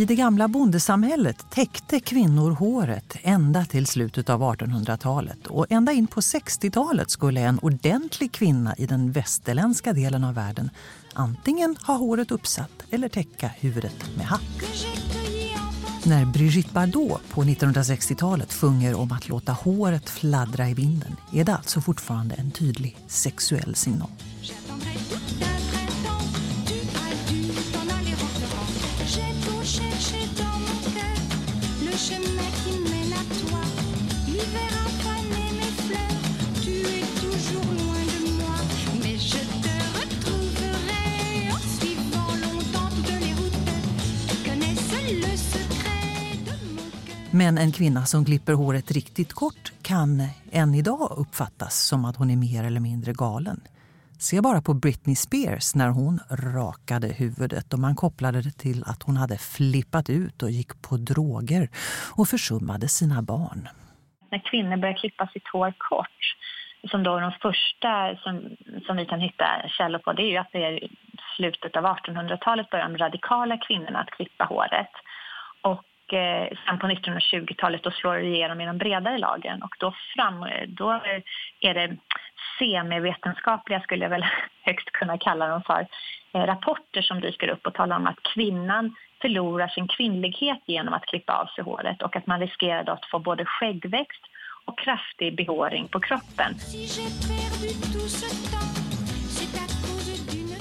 I 0.00 0.04
det 0.04 0.14
gamla 0.14 0.48
bondesamhället 0.48 1.50
täckte 1.50 2.00
kvinnor 2.00 2.50
håret 2.50 3.16
ända 3.22 3.64
till 3.64 3.86
slutet 3.86 4.30
av 4.30 4.42
1800-talet 4.42 5.46
och 5.46 5.66
ända 5.70 5.92
in 5.92 6.06
på 6.06 6.20
60-talet 6.20 7.10
skulle 7.10 7.40
en 7.40 7.58
ordentlig 7.58 8.32
kvinna 8.32 8.74
i 8.76 8.86
den 8.86 9.12
västerländska 9.12 9.92
delen 9.92 10.24
av 10.24 10.34
världen 10.34 10.70
antingen 11.14 11.76
ha 11.86 11.94
håret 11.94 12.30
uppsatt 12.30 12.70
eller 12.90 13.08
täcka 13.08 13.50
huvudet 13.58 14.16
med 14.16 14.26
hatt. 14.26 14.62
När 16.04 16.24
Brigitte 16.24 16.72
Bardot 16.72 17.28
på 17.30 17.42
1960-talet 17.42 18.52
sjunger 18.52 18.94
om 18.94 19.12
att 19.12 19.28
låta 19.28 19.52
håret 19.52 20.10
fladdra 20.10 20.68
i 20.68 20.74
vinden 20.74 21.16
är 21.32 21.44
det 21.44 21.56
alltså 21.56 21.80
fortfarande 21.80 22.34
en 22.34 22.50
tydlig 22.50 22.96
sexuell 23.06 23.74
signal. 23.74 24.10
Chemin 32.06 32.50
qui 32.60 32.72
mène 32.92 33.12
à 33.22 33.24
toi. 33.40 33.62
L'hiver 34.32 34.72
a 34.84 34.88
fané 35.04 35.44
mes 35.58 35.72
fleurs, 35.84 36.22
tu 36.64 36.74
es 36.96 37.04
toujours 37.22 37.70
loin 37.80 38.02
de 38.14 38.20
moi. 38.38 38.56
Mais 39.02 39.16
je 39.30 39.42
te 39.64 39.74
retrouverai 39.98 41.04
en 41.54 41.60
suivant 41.76 42.32
longtemps 42.44 42.92
les 43.24 43.34
routes 43.40 43.70
qui 44.28 44.36
connaissent 44.48 44.96
le 45.24 45.32
secret 45.52 46.36
de 46.48 46.54
mon 46.76 46.88
cœur. 47.06 47.28
Men 47.32 47.58
en 47.58 47.72
kvinna 47.72 48.06
som 48.06 48.24
klipper 48.24 48.52
håret 48.54 48.90
riktigt 48.90 49.32
kort 49.32 49.72
kan 49.82 50.22
än 50.52 50.74
idag 50.74 51.14
uppfattas 51.16 51.84
som 51.86 52.04
att 52.04 52.16
hon 52.16 52.30
är 52.30 52.36
mer 52.36 52.64
eller 52.64 52.80
mindre 52.80 53.12
galen. 53.12 53.60
Se 54.28 54.40
bara 54.40 54.60
på 54.62 54.74
Britney 54.74 55.16
Spears 55.16 55.74
när 55.74 55.88
hon 55.88 56.18
rakade 56.30 57.08
huvudet 57.22 57.72
och 57.72 57.78
man 57.78 57.94
kopplade 57.94 58.38
det 58.42 58.56
till 58.64 58.80
att 58.86 59.02
hon 59.02 59.16
hade 59.16 59.38
flippat 59.38 60.10
ut 60.10 60.42
och 60.42 60.50
gick 60.50 60.72
på 60.86 60.96
droger 60.96 61.68
och 62.18 62.28
försummade 62.28 62.88
sina 62.88 63.22
barn. 63.22 63.68
När 64.30 64.42
kvinnor 64.50 64.76
börjar 64.76 64.96
klippa 65.02 65.26
sitt 65.32 65.48
hår 65.52 65.72
kort, 65.78 66.20
som 66.90 67.02
då 67.02 67.20
de 67.20 67.32
första 67.32 68.16
som, 68.22 68.34
som 68.86 68.96
vi 68.96 69.06
kan 69.06 69.20
hitta 69.20 69.48
källor 69.68 69.98
på, 69.98 70.12
det 70.12 70.22
är 70.22 70.30
ju 70.30 70.36
att 70.36 70.52
det 70.52 70.64
är 70.64 70.88
slutet 71.36 71.76
av 71.76 71.84
1800-talet 71.84 72.70
börjar 72.70 72.88
de 72.88 72.98
radikala 72.98 73.56
kvinnorna 73.56 73.98
att 73.98 74.10
klippa 74.10 74.44
håret. 74.44 74.94
Eh, 76.12 76.48
sen 76.66 76.78
på 76.78 76.86
1920-talet 76.86 77.82
då 77.82 77.90
slår 77.90 78.14
det 78.14 78.26
igenom 78.26 78.60
i 78.60 78.66
de 78.66 78.78
bredare 78.78 79.18
lagren 79.18 79.62
och 79.62 79.74
då, 79.78 79.94
fram, 80.14 80.42
eh, 80.42 80.68
då 80.68 80.90
är 81.60 81.74
det 81.74 81.96
semivetenskapliga, 82.58 83.80
skulle 83.80 84.04
jag 84.04 84.10
väl 84.10 84.26
högst 84.62 84.90
kunna 84.92 85.18
kalla 85.18 85.46
dem 85.46 85.62
för, 85.62 85.86
eh, 86.32 86.46
rapporter 86.46 87.02
som 87.02 87.20
dyker 87.20 87.48
upp 87.48 87.66
och 87.66 87.74
talar 87.74 87.96
om 87.96 88.06
att 88.06 88.22
kvinnan 88.34 88.94
förlorar 89.20 89.68
sin 89.68 89.88
kvinnlighet 89.88 90.62
genom 90.66 90.94
att 90.94 91.06
klippa 91.06 91.32
av 91.32 91.46
sig 91.46 91.64
håret 91.64 92.02
och 92.02 92.16
att 92.16 92.26
man 92.26 92.40
riskerar 92.40 92.84
då 92.84 92.92
att 92.92 93.06
få 93.06 93.18
både 93.18 93.44
skäggväxt 93.44 94.22
och 94.64 94.78
kraftig 94.78 95.36
behåring 95.36 95.88
på 95.88 96.00
kroppen. 96.00 96.54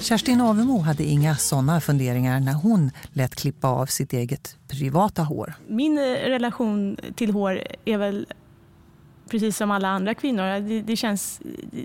Kerstin 0.01 0.41
Avemo 0.41 0.79
hade 0.79 1.03
inga 1.03 1.35
såna 1.35 1.81
funderingar 1.81 2.39
när 2.39 2.53
hon 2.53 2.91
lät 3.13 3.35
klippa 3.35 3.67
av 3.67 3.85
sitt 3.85 4.13
eget 4.13 4.57
privata 4.67 5.23
hår. 5.23 5.53
Min 5.67 5.97
eh, 5.97 6.01
relation 6.03 6.97
till 7.15 7.31
hår 7.31 7.61
är 7.85 7.97
väl 7.97 8.27
precis 9.29 9.57
som 9.57 9.71
alla 9.71 9.87
andra 9.87 10.13
kvinnor. 10.13 10.59
Det, 10.59 10.81
det 10.81 10.95
känns, 10.95 11.39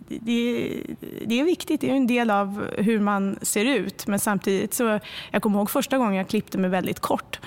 det, 0.08 0.18
det, 0.20 0.80
det 1.26 1.40
är 1.40 1.44
viktigt, 1.44 1.80
det 1.80 1.90
är 1.90 1.94
en 1.94 2.06
del 2.06 2.30
av 2.30 2.70
hur 2.78 3.00
man 3.00 3.38
ser 3.42 3.64
ut. 3.64 4.06
Men 4.06 4.18
samtidigt 4.18 4.74
så, 4.74 5.00
jag 5.30 5.42
kommer 5.42 5.58
ihåg 5.58 5.70
första 5.70 5.98
gången 5.98 6.14
jag 6.14 6.28
klippte 6.28 6.58
mig 6.58 6.70
väldigt 6.70 7.00
kort. 7.00 7.40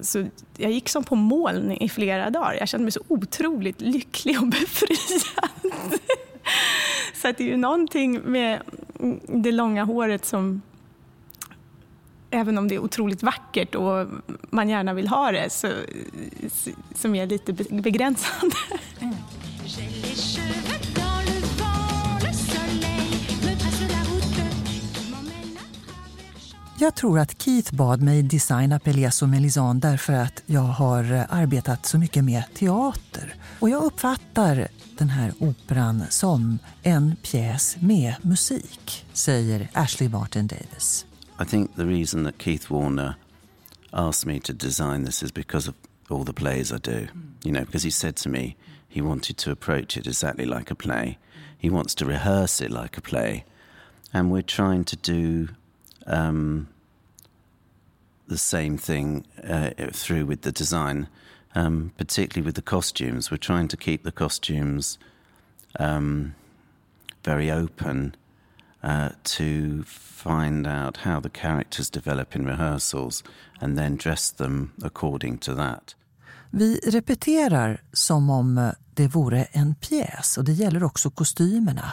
Så 0.00 0.26
jag 0.56 0.70
gick 0.70 0.88
som 0.88 1.04
på 1.04 1.14
moln 1.14 1.72
i 1.72 1.88
flera 1.88 2.30
dagar. 2.30 2.56
Jag 2.58 2.68
kände 2.68 2.84
mig 2.84 2.92
så 2.92 3.02
otroligt 3.08 3.80
lycklig 3.80 4.42
och 4.42 4.48
befriad. 4.48 5.50
Så 7.14 7.28
att 7.28 7.38
det 7.38 7.44
är 7.44 7.48
ju 7.48 7.56
någonting 7.56 8.20
med 8.24 8.62
Mm, 9.00 9.20
det 9.26 9.52
långa 9.52 9.84
håret 9.84 10.24
som 10.24 10.62
även 12.30 12.58
om 12.58 12.68
det 12.68 12.74
är 12.74 12.78
otroligt 12.78 13.22
vackert 13.22 13.74
och 13.74 14.06
man 14.50 14.68
gärna 14.68 14.94
vill 14.94 15.08
ha 15.08 15.32
det, 15.32 15.50
så, 15.50 15.68
som 16.94 17.14
är 17.14 17.26
lite 17.26 17.52
begränsande. 17.52 18.56
Mm. 19.00 19.14
Jag 26.80 26.94
tror 26.94 27.18
att 27.18 27.42
Keith 27.42 27.74
bad 27.74 28.02
mig 28.02 28.22
designa 28.22 28.78
Pelés 28.78 29.22
och 29.22 29.28
Melisande 29.28 29.88
därför 29.88 30.12
att 30.12 30.42
jag 30.46 30.60
har 30.60 31.12
eh, 31.12 31.24
arbetat 31.28 31.86
så 31.86 31.98
mycket 31.98 32.24
med 32.24 32.44
teater. 32.54 33.34
Och 33.60 33.70
jag 33.70 33.84
uppfattar 33.84 34.68
den 34.98 35.08
här 35.08 35.32
operan 35.38 36.04
som 36.10 36.58
en 36.82 37.16
pjäs 37.16 37.76
med 37.80 38.14
musik, 38.22 39.06
säger 39.12 39.68
Ashley 39.72 40.08
Martin 40.08 40.46
Davis. 40.46 41.06
I 41.42 41.44
think 41.44 41.76
the 41.76 41.84
reason 41.84 42.24
that 42.24 42.42
Keith 42.42 42.72
Warner 42.72 43.14
asked 43.90 44.34
me 44.34 44.40
to 44.40 44.52
design 44.52 45.04
this 45.04 45.22
is 45.22 45.34
because 45.34 45.70
of 45.70 45.74
all 46.08 46.24
the 46.24 46.32
plays 46.32 46.72
I 46.72 46.78
do. 46.78 47.06
You 47.44 47.52
know, 47.52 47.64
because 47.64 47.86
he 47.86 47.90
said 47.90 48.16
to 48.16 48.28
me 48.28 48.56
he 48.88 49.02
wanted 49.02 49.36
to 49.36 49.50
approach 49.50 49.96
it 49.96 50.06
exactly 50.06 50.44
like 50.44 50.72
a 50.72 50.74
play. 50.74 51.18
He 51.58 51.70
wants 51.70 51.94
to 51.94 52.04
rehearse 52.04 52.64
it 52.64 52.70
like 52.70 52.98
a 52.98 53.00
play. 53.00 53.44
And 54.12 54.30
we're 54.30 54.42
trying 54.56 54.84
to 54.84 54.96
do 54.96 55.48
um, 56.08 56.68
the 58.26 58.38
same 58.38 58.76
thing 58.76 59.26
uh, 59.44 59.70
through 59.92 60.26
with 60.26 60.42
the 60.42 60.52
design, 60.52 61.08
um, 61.54 61.92
particularly 61.96 62.44
with 62.44 62.54
the 62.54 62.62
costumes. 62.62 63.30
We're 63.30 63.36
trying 63.38 63.68
to 63.68 63.76
keep 63.76 64.02
the 64.02 64.12
costumes 64.12 64.98
um, 65.78 66.34
very 67.24 67.50
open 67.50 68.14
uh, 68.82 69.10
to 69.24 69.82
find 69.84 70.66
out 70.66 70.98
how 70.98 71.20
the 71.20 71.30
characters 71.30 71.90
develop 71.90 72.36
in 72.36 72.46
rehearsals 72.46 73.22
and 73.60 73.76
then 73.78 73.96
dress 73.96 74.30
them 74.30 74.72
according 74.82 75.38
to 75.38 75.54
that. 75.54 75.94
Vi 76.50 76.80
repeterar 76.84 77.82
som 77.92 78.30
om 78.30 78.58
eh, 78.58 78.70
det 78.94 79.08
vore 79.08 79.44
en 79.44 79.74
pjäs 79.74 80.38
och 80.38 80.44
det 80.44 80.52
gäller 80.52 80.82
också 80.84 81.10
kostymerna. 81.10 81.92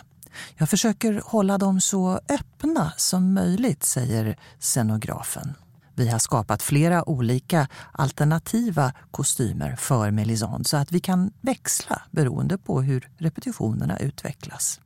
Jag 0.57 0.69
försöker 0.69 1.21
hålla 1.25 1.57
dem 1.57 1.81
så 1.81 2.19
öppna 2.29 2.91
som 2.97 3.33
möjligt, 3.33 3.83
säger 3.83 4.37
scenografen. 4.59 5.53
Vi 5.97 6.07
har 6.07 6.19
skapat 6.19 6.63
flera 6.63 7.09
olika 7.09 7.67
alternativa 7.91 8.93
kostymer 9.11 9.75
för 9.75 10.11
Melisande 10.11 10.65
så 10.65 10.77
att 10.77 10.91
vi 10.91 10.99
kan 10.99 11.31
växla 11.41 12.01
beroende 12.11 12.57
på 12.57 12.81
hur 12.81 13.09
repetitionerna 13.17 13.99
utvecklas. 13.99 14.81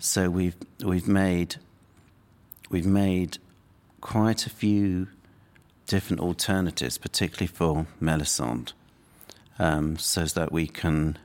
So 0.00 0.20
we've 0.20 0.66
we've 0.78 1.10
made 1.10 1.48
we've 2.70 2.88
made 2.88 3.38
quite 4.00 4.46
a 4.46 4.50
few 4.56 5.06
different 5.90 6.20
alternatives, 6.20 6.98
particularly 6.98 7.48
for 7.48 7.86
Melisande, 7.98 8.72
um, 9.58 9.96
so 9.96 10.26
that 10.26 10.52
we 10.52 10.66
can 10.66 11.18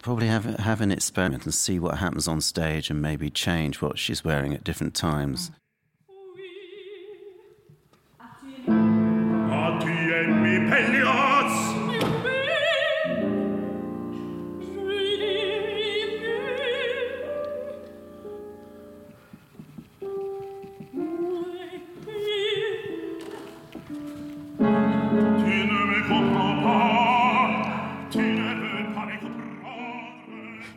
probably 0.00 0.26
have 0.26 0.44
have 0.44 0.80
an 0.80 0.90
experiment 0.90 1.44
and 1.44 1.54
see 1.54 1.78
what 1.78 1.98
happens 1.98 2.28
on 2.28 2.40
stage 2.40 2.90
and 2.90 3.00
maybe 3.00 3.30
change 3.30 3.80
what 3.80 3.98
she's 3.98 4.24
wearing 4.24 4.54
at 4.54 4.64
different 4.64 4.94
times. 4.94 5.50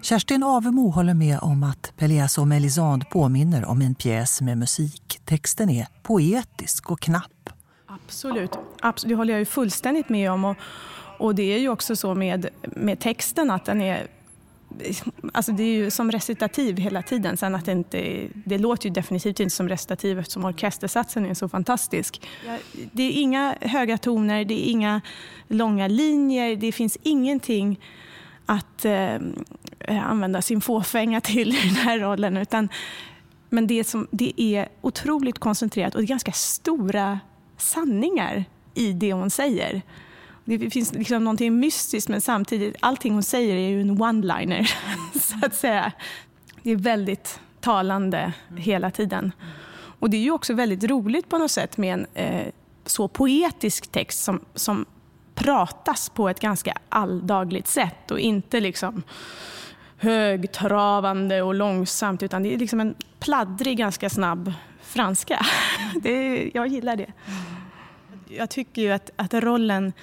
Kerstin 0.10 0.44
Avemo 0.44 0.90
håller 0.90 1.14
med 1.14 1.40
om 1.42 1.64
att 1.64 1.94
Pelléas 1.98 2.38
och 2.38 2.48
Melisande 2.48 3.06
påminner 3.06 3.66
om 3.66 3.82
en 3.82 3.96
pjäs 3.96 4.42
med 4.42 4.58
musik. 4.58 5.20
Texten 5.26 5.70
är 5.70 5.88
poetisk 6.04 6.92
och 6.92 7.00
knapp. 7.00 7.50
Absolut, 7.86 8.52
Absolut. 8.80 9.10
det 9.10 9.16
håller 9.16 9.34
jag 9.34 9.40
ju 9.40 9.46
fullständigt 9.46 10.10
med 10.10 10.32
om. 10.32 10.46
Och, 10.46 10.56
och 11.20 11.36
det 11.36 11.44
är 11.44 11.60
ju 11.60 11.70
också 11.70 11.96
så 11.96 12.16
med, 12.16 12.50
med 12.62 13.00
texten 13.00 13.52
att 13.52 13.66
den 13.66 13.82
är 13.82 14.08
Alltså 15.34 15.52
det 15.52 15.64
är 15.64 15.74
ju 15.74 15.92
som 15.92 16.12
recitativ 16.12 16.78
hela 16.78 17.02
tiden. 17.02 17.38
Sen 17.38 17.56
att 17.56 17.66
det, 17.66 17.72
inte, 17.72 18.28
det 18.34 18.58
låter 18.58 18.90
ju 18.90 18.94
definitivt 18.94 19.40
inte 19.40 19.56
som 19.56 19.70
recitativ 19.70 20.20
eftersom 20.20 20.46
orkestersatsen 20.46 21.26
är 21.26 21.34
så 21.34 21.50
fantastisk. 21.50 22.22
Det 22.92 23.04
är 23.04 23.12
inga 23.12 23.56
höga 23.62 23.98
toner, 23.98 24.46
det 24.46 24.54
är 24.54 24.72
inga 24.72 25.02
långa 25.48 25.88
linjer, 25.88 26.56
det 26.56 26.72
finns 26.72 26.98
ingenting 27.04 27.80
att 28.48 28.86
eh, 28.86 29.20
använda 29.88 30.42
sin 30.42 30.62
fåfänga 30.62 31.22
till 31.22 31.56
i 31.56 31.62
den 31.68 31.76
här 31.76 32.00
rollen. 32.00 32.38
Utan, 32.38 32.70
men 33.50 33.68
det, 33.68 33.84
som, 33.84 34.08
det 34.12 34.42
är 34.42 34.70
otroligt 34.82 35.40
koncentrerat 35.40 35.96
och 35.96 36.02
det 36.02 36.06
är 36.06 36.08
ganska 36.08 36.32
stora 36.32 37.20
sanningar 37.58 38.46
i 38.74 38.94
det 38.94 39.14
hon 39.14 39.30
säger. 39.30 39.82
Det 40.46 40.70
finns 40.70 40.94
liksom 40.94 41.24
någonting 41.24 41.60
mystiskt 41.60 42.10
men 42.10 42.22
samtidigt, 42.22 42.76
allting 42.80 43.14
hon 43.14 43.24
säger 43.24 43.56
är 43.56 43.70
ju 43.70 43.82
en 43.82 44.02
one-liner, 44.02 44.70
så 45.20 45.46
att 45.46 45.56
säga. 45.56 45.92
Det 46.64 46.72
är 46.72 46.76
väldigt 46.76 47.40
talande 47.62 48.34
hela 48.58 48.92
tiden. 48.92 49.32
Och 50.00 50.10
det 50.10 50.18
är 50.18 50.22
ju 50.22 50.32
också 50.32 50.54
väldigt 50.54 50.84
roligt 50.84 51.30
på 51.30 51.38
något 51.38 51.52
sätt 51.52 51.78
med 51.78 51.94
en 51.94 52.06
eh, 52.14 52.54
så 52.86 53.08
poetisk 53.08 53.88
text 53.88 54.24
som, 54.24 54.40
som 54.56 54.86
pratas 55.38 56.10
på 56.10 56.30
ett 56.30 56.40
ganska 56.40 56.78
alldagligt 56.90 57.68
sätt 57.68 58.12
och 58.12 58.20
inte 58.20 58.60
liksom 58.60 59.04
högtravande 59.98 61.42
och 61.42 61.56
långsamt 61.56 62.24
utan 62.24 62.44
det 62.44 62.54
är 62.54 62.58
liksom 62.58 62.80
en 62.80 62.96
pladdrig, 63.20 63.78
ganska 63.78 64.10
snabb 64.10 64.54
franska. 64.82 65.46
Det, 66.02 66.52
jag 66.54 66.68
gillar 66.68 66.96
det. 66.96 67.12
Jag 68.28 68.50
tycker 68.50 68.82
ju 68.82 68.92
att, 68.92 69.10
att 69.16 69.34
rollen 69.34 69.94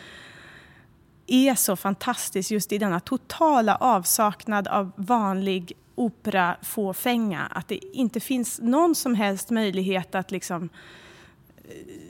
är 1.26 1.54
så 1.54 1.76
fantastisk 1.76 2.50
just 2.50 2.72
i 2.72 2.78
denna 2.78 3.00
totala 3.00 3.76
avsaknad 3.76 4.68
av 4.68 4.92
vanlig 4.96 5.72
operafåfänga. 5.94 7.40
Att 7.50 7.68
det 7.68 7.96
inte 7.96 8.20
finns 8.20 8.60
någon 8.62 8.94
som 8.94 9.14
helst 9.14 9.50
möjlighet 9.50 10.14
att 10.14 10.30
liksom 10.30 10.68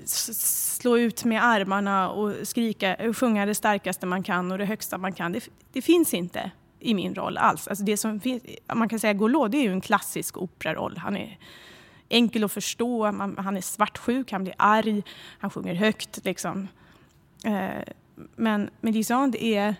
slå 0.04 0.98
ut 0.98 1.24
med 1.24 1.44
armarna 1.44 2.10
och 2.10 2.48
skrika, 2.48 2.96
och 3.08 3.16
sjunga 3.16 3.46
det 3.46 3.54
starkaste 3.54 4.06
man 4.06 4.22
kan 4.22 4.52
och 4.52 4.58
det 4.58 4.64
högsta 4.64 4.98
man 4.98 5.12
kan. 5.12 5.32
Det, 5.32 5.48
det 5.72 5.82
finns 5.82 6.14
inte 6.14 6.50
i 6.80 6.94
min 6.94 7.14
roll 7.14 7.36
alls. 7.36 7.68
Alltså 7.68 7.84
det 7.84 7.96
som 7.96 8.20
finns, 8.20 8.42
man 8.74 8.88
kan 8.88 8.98
säga 8.98 9.12
Golo, 9.12 9.48
det 9.48 9.58
är 9.58 9.62
ju 9.62 9.72
en 9.72 9.80
klassisk 9.80 10.36
operaroll. 10.36 10.96
Han 10.98 11.16
är 11.16 11.38
enkel 12.08 12.44
att 12.44 12.52
förstå, 12.52 13.12
man, 13.12 13.38
han 13.38 13.56
är 13.56 13.60
svartsjuk, 13.60 14.32
han 14.32 14.44
blir 14.44 14.54
arg, 14.58 15.02
han 15.38 15.50
sjunger 15.50 15.74
högt. 15.74 16.24
Liksom. 16.24 16.68
Eh, 17.44 17.94
men 18.36 18.70
Melisande 18.80 19.44
är... 19.44 19.74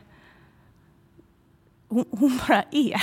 Hon, 1.88 2.04
hon 2.10 2.40
bara 2.48 2.64
är. 2.70 3.02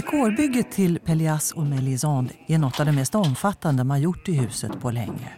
Dekorbygget 0.00 0.70
till 0.70 0.98
Pelléas 0.98 1.52
och 1.52 1.66
Melisande 1.66 2.34
är 2.46 2.58
något 2.58 2.80
av 2.80 2.86
det 2.86 2.92
mest 2.92 3.14
omfattande 3.14 3.84
man 3.84 4.00
gjort 4.00 4.28
i 4.28 4.32
huset 4.32 4.80
på 4.80 4.90
länge. 4.90 5.32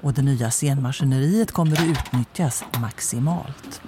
Och 0.00 0.14
det 0.14 0.22
nya 0.22 0.50
scenmaskineriet 0.50 1.52
kommer 1.52 1.72
att 1.72 1.86
utnyttjas 1.86 2.64
maximalt. 2.80 3.82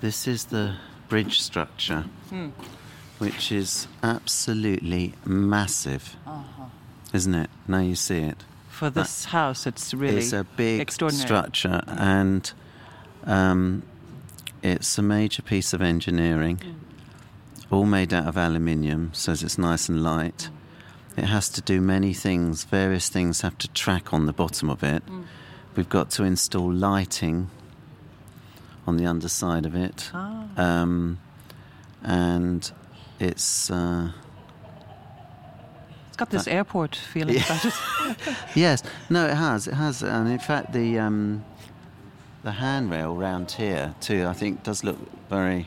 This 0.00 0.28
is 0.28 0.44
the 0.44 0.72
bridge 1.08 1.34
structure, 1.34 2.02
which 3.18 3.52
is 3.52 3.88
absolutely 4.00 5.12
massive, 5.24 6.04
isn't 7.12 7.44
it? 7.44 7.50
Now 7.66 7.82
you 7.82 7.96
see 7.96 8.28
it. 8.28 8.46
For 8.70 8.90
this 8.90 9.26
house, 9.26 9.70
it's 9.70 9.94
really 10.00 10.18
it's 10.18 10.40
a 10.40 10.46
big 10.56 10.92
structure, 11.12 11.84
and 11.98 12.52
um, 13.24 13.82
it's 14.62 14.98
a 14.98 15.02
major 15.02 15.42
piece 15.42 15.72
of 15.72 15.80
engineering, 15.82 16.60
all 17.70 17.84
made 17.86 18.12
out 18.12 18.26
of 18.26 18.36
aluminium, 18.36 19.10
so 19.12 19.32
it's 19.32 19.58
nice 19.58 19.88
and 19.88 20.02
light. 20.02 20.48
It 21.16 21.24
has 21.24 21.48
to 21.50 21.60
do 21.60 21.80
many 21.80 22.12
things. 22.14 22.64
Various 22.64 23.08
things 23.08 23.40
have 23.42 23.58
to 23.58 23.68
track 23.68 24.12
on 24.12 24.26
the 24.26 24.32
bottom 24.32 24.70
of 24.70 24.82
it. 24.82 25.02
We've 25.76 25.88
got 25.88 26.10
to 26.12 26.24
install 26.24 26.72
lighting 26.72 27.50
on 28.86 28.96
the 28.96 29.06
underside 29.06 29.66
of 29.66 29.74
it, 29.74 30.10
um, 30.56 31.18
and 32.02 32.70
it's. 33.18 33.70
Uh, 33.70 34.10
It's 36.08 36.16
got 36.16 36.30
this 36.30 36.48
airport 36.48 36.96
feeling 36.96 37.36
about 37.36 37.64
it. 37.64 37.74
Yes, 38.54 38.82
no, 39.08 39.26
it 39.26 39.34
has. 39.34 39.66
It 39.68 39.74
has, 39.74 40.02
and 40.02 40.28
in 40.28 40.38
fact, 40.38 40.72
the 40.72 40.98
um, 40.98 41.44
the 42.42 42.50
handrail 42.50 43.16
round 43.16 43.50
here 43.50 43.94
too, 44.00 44.26
I 44.26 44.34
think, 44.34 44.62
does 44.64 44.84
look 44.84 44.98
very. 45.28 45.66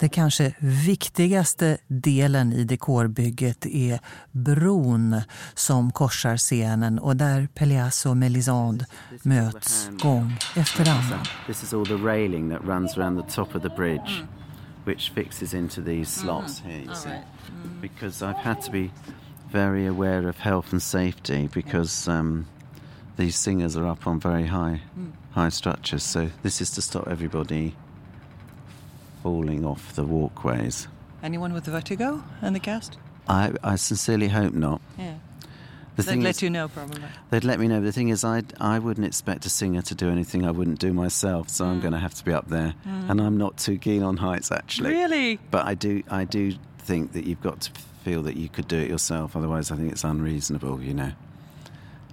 Den 0.00 0.08
kanske 0.08 0.54
viktigaste 0.60 1.78
delen 1.88 2.52
i 2.52 2.64
dekorbygget 2.64 3.66
är 3.66 4.00
bron 4.32 5.20
som 5.54 5.92
korsar 5.92 6.36
scenen 6.36 6.98
och 6.98 7.16
där 7.16 7.48
Pelléas 7.54 8.06
och 8.06 8.16
Melisande 8.16 8.84
möts 9.22 9.88
gång 10.02 10.36
efter 10.56 10.90
annan. 10.90 11.24
This 11.46 11.62
is 11.62 11.74
all 11.74 11.86
the 11.86 11.94
railing 11.94 12.50
that 12.50 12.64
runs 12.64 12.98
around 12.98 13.22
the 13.22 13.30
top 13.30 13.54
of 13.54 13.62
the 13.62 13.68
bridge, 13.68 14.24
which 14.84 15.12
fixes 15.14 15.54
into 15.54 15.82
these 15.82 16.20
slots 16.20 16.60
here. 16.60 16.82
You 16.82 16.94
see, 16.94 17.18
because 17.80 18.26
I've 18.26 18.42
had 18.42 18.62
to 18.62 18.72
be 18.72 18.90
very 19.52 19.86
aware 19.86 20.28
of 20.28 20.38
health 20.38 20.72
and 20.72 20.82
safety 20.82 21.48
because 21.54 22.08
um, 22.08 22.46
these 23.16 23.36
singers 23.36 23.76
are 23.76 23.92
up 23.92 24.06
on 24.06 24.20
very 24.20 24.46
high, 24.46 24.80
high 25.34 25.48
structures. 25.48 26.02
So 26.02 26.30
this 26.42 26.60
is 26.60 26.70
to 26.72 26.82
stop 26.82 27.08
everybody 27.08 27.74
falling 29.22 29.64
off 29.64 29.94
the 29.94 30.04
walkways. 30.04 30.88
Anyone 31.22 31.52
with 31.52 31.66
vertigo 31.66 32.22
in 32.42 32.52
the 32.52 32.60
cast? 32.60 32.98
I, 33.28 33.52
I 33.62 33.76
sincerely 33.76 34.28
hope 34.28 34.54
not. 34.54 34.80
Yeah. 34.98 35.14
The 35.96 36.02
They'd 36.02 36.22
let 36.22 36.30
is, 36.30 36.42
you 36.42 36.50
know, 36.50 36.68
probably. 36.68 37.02
they'd 37.30 37.44
let 37.44 37.60
me 37.60 37.68
know. 37.68 37.80
The 37.80 37.92
thing 37.92 38.08
is, 38.08 38.24
I 38.24 38.42
I 38.60 38.80
wouldn't 38.80 39.06
expect 39.06 39.46
a 39.46 39.48
singer 39.48 39.80
to 39.82 39.94
do 39.94 40.10
anything 40.10 40.44
I 40.44 40.50
wouldn't 40.50 40.80
do 40.80 40.92
myself. 40.92 41.48
So 41.50 41.66
I'm 41.66 41.78
mm. 41.78 41.82
going 41.82 41.92
to 41.92 42.00
have 42.00 42.14
to 42.14 42.24
be 42.24 42.32
up 42.32 42.48
there, 42.48 42.74
mm. 42.84 43.08
and 43.08 43.20
I'm 43.20 43.38
not 43.38 43.58
too 43.58 43.78
keen 43.78 44.02
on 44.02 44.16
heights 44.16 44.50
actually. 44.50 44.90
Really? 44.90 45.38
But 45.52 45.66
I 45.66 45.74
do 45.74 46.02
I 46.10 46.24
do 46.24 46.54
think 46.78 47.12
that 47.12 47.26
you've 47.26 47.40
got 47.40 47.60
to 47.62 47.70
feel 48.02 48.22
that 48.22 48.36
you 48.36 48.48
could 48.48 48.66
do 48.66 48.78
it 48.78 48.90
yourself. 48.90 49.36
Otherwise, 49.36 49.70
I 49.70 49.76
think 49.76 49.92
it's 49.92 50.02
unreasonable. 50.02 50.82
You 50.82 50.94
know. 50.94 51.12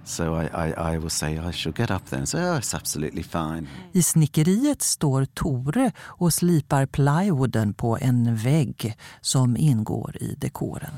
So 0.04 0.34
I, 0.34 0.44
I, 0.68 0.94
I 0.94 0.98
will 0.98 1.10
say 1.10 1.38
I 1.38 1.52
shall 1.52 1.72
get 1.72 1.90
up 1.90 2.04
there 2.10 2.18
and 2.18 2.28
say, 2.28 2.42
oh, 2.42 2.56
it's 2.56 2.74
absolutely 2.74 3.22
fine. 3.22 3.68
I 3.92 4.02
snickeriet 4.02 4.82
står 4.82 5.24
Tore 5.24 5.92
och 5.98 6.32
slipar 6.32 6.86
plywooden 6.86 7.74
på 7.74 7.98
en 8.00 8.36
vägg 8.36 8.96
som 9.20 9.56
ingår 9.56 10.16
i 10.20 10.34
dekoren. 10.34 10.92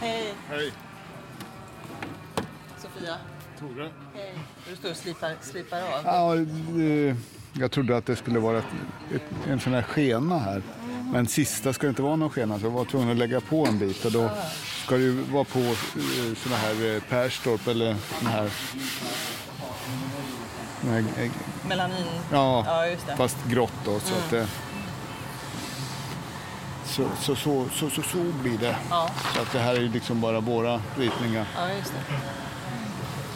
Hej, 0.00 0.34
Hej, 0.48 0.72
Sofia. 2.78 3.16
Tore. 3.58 3.90
Hej. 4.14 4.34
Du 4.70 4.76
står 4.76 4.90
och 4.90 4.96
slipar, 4.96 5.32
slipar 5.40 5.78
av. 5.78 6.04
Ja, 6.04 6.36
eh, 6.82 7.16
jag 7.52 7.70
trodde 7.70 7.96
att 7.96 8.06
det 8.06 8.16
skulle 8.16 8.38
vara 8.38 8.58
ett, 8.58 8.64
ett, 9.14 9.22
en 9.48 9.60
sån 9.60 9.72
här 9.72 9.82
skena 9.82 10.38
här. 10.38 10.62
Men 11.12 11.26
sista 11.26 11.72
ska 11.72 11.86
det 11.86 11.88
inte 11.90 12.02
vara 12.02 12.16
någon 12.16 12.30
skena 12.30 12.58
så 12.58 12.66
jag 12.66 12.70
var 12.70 12.84
tvungen 12.84 13.10
att 13.10 13.16
lägga 13.16 13.40
på 13.40 13.66
en 13.66 13.78
bit. 13.78 14.04
Och 14.04 14.12
då 14.12 14.30
ska 14.84 14.94
det 14.96 15.02
ju 15.02 15.12
vara 15.12 15.44
på 15.44 15.58
eh, 15.58 15.74
såna 16.36 16.56
här 16.56 16.94
eh, 16.94 17.02
Perstorp 17.02 17.66
eller 17.68 17.96
såna 18.18 18.30
här... 18.30 18.50
eh, 20.84 21.30
Melanin. 21.68 22.06
ja, 22.32 22.64
Ja, 22.66 23.14
fast 23.16 23.36
grått 23.46 23.72
då. 23.84 24.00
Så, 24.00 24.14
att, 24.14 24.30
det, 24.30 24.46
så, 26.84 27.04
så, 27.20 27.36
så, 27.36 27.66
så, 27.74 27.90
så, 27.90 28.02
så 28.02 28.18
blir 28.42 28.58
det. 28.58 28.76
Ja. 28.90 29.10
Så 29.34 29.42
att 29.42 29.52
det 29.52 29.58
här 29.58 29.74
är 29.74 29.80
ju 29.80 29.88
liksom 29.88 30.20
bara 30.20 30.40
våra 30.40 30.80
ritningar. 30.96 31.46
Ja, 31.56 31.72
just 31.78 31.92
det. 31.92 32.14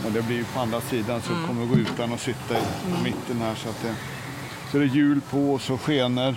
Men 0.05 0.13
det 0.13 0.23
blir 0.23 0.37
ju 0.37 0.45
på 0.45 0.61
andra 0.61 0.81
sidan 0.81 1.23
så 1.23 1.29
kommer 1.47 1.63
det 1.63 1.69
gå 1.69 1.77
utan 1.77 2.13
att 2.13 2.21
sitta 2.21 2.55
i 2.59 3.03
mitten 3.05 3.41
här. 3.41 3.55
Så, 3.55 3.69
att 3.69 3.83
det, 3.83 3.95
så 4.73 4.79
det 4.79 4.85
är 4.85 4.89
hjul 4.89 5.21
på 5.31 5.55
och 5.55 5.61
så 5.61 5.79
skenor. 5.79 6.37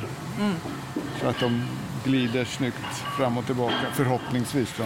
Så 1.22 1.28
att 1.28 1.40
de 1.40 1.62
glider 2.04 2.46
snyggt 2.46 2.96
fram 3.18 3.38
och 3.38 3.46
tillbaka, 3.46 3.92
förhoppningsvis. 3.94 4.74
Då. 4.78 4.84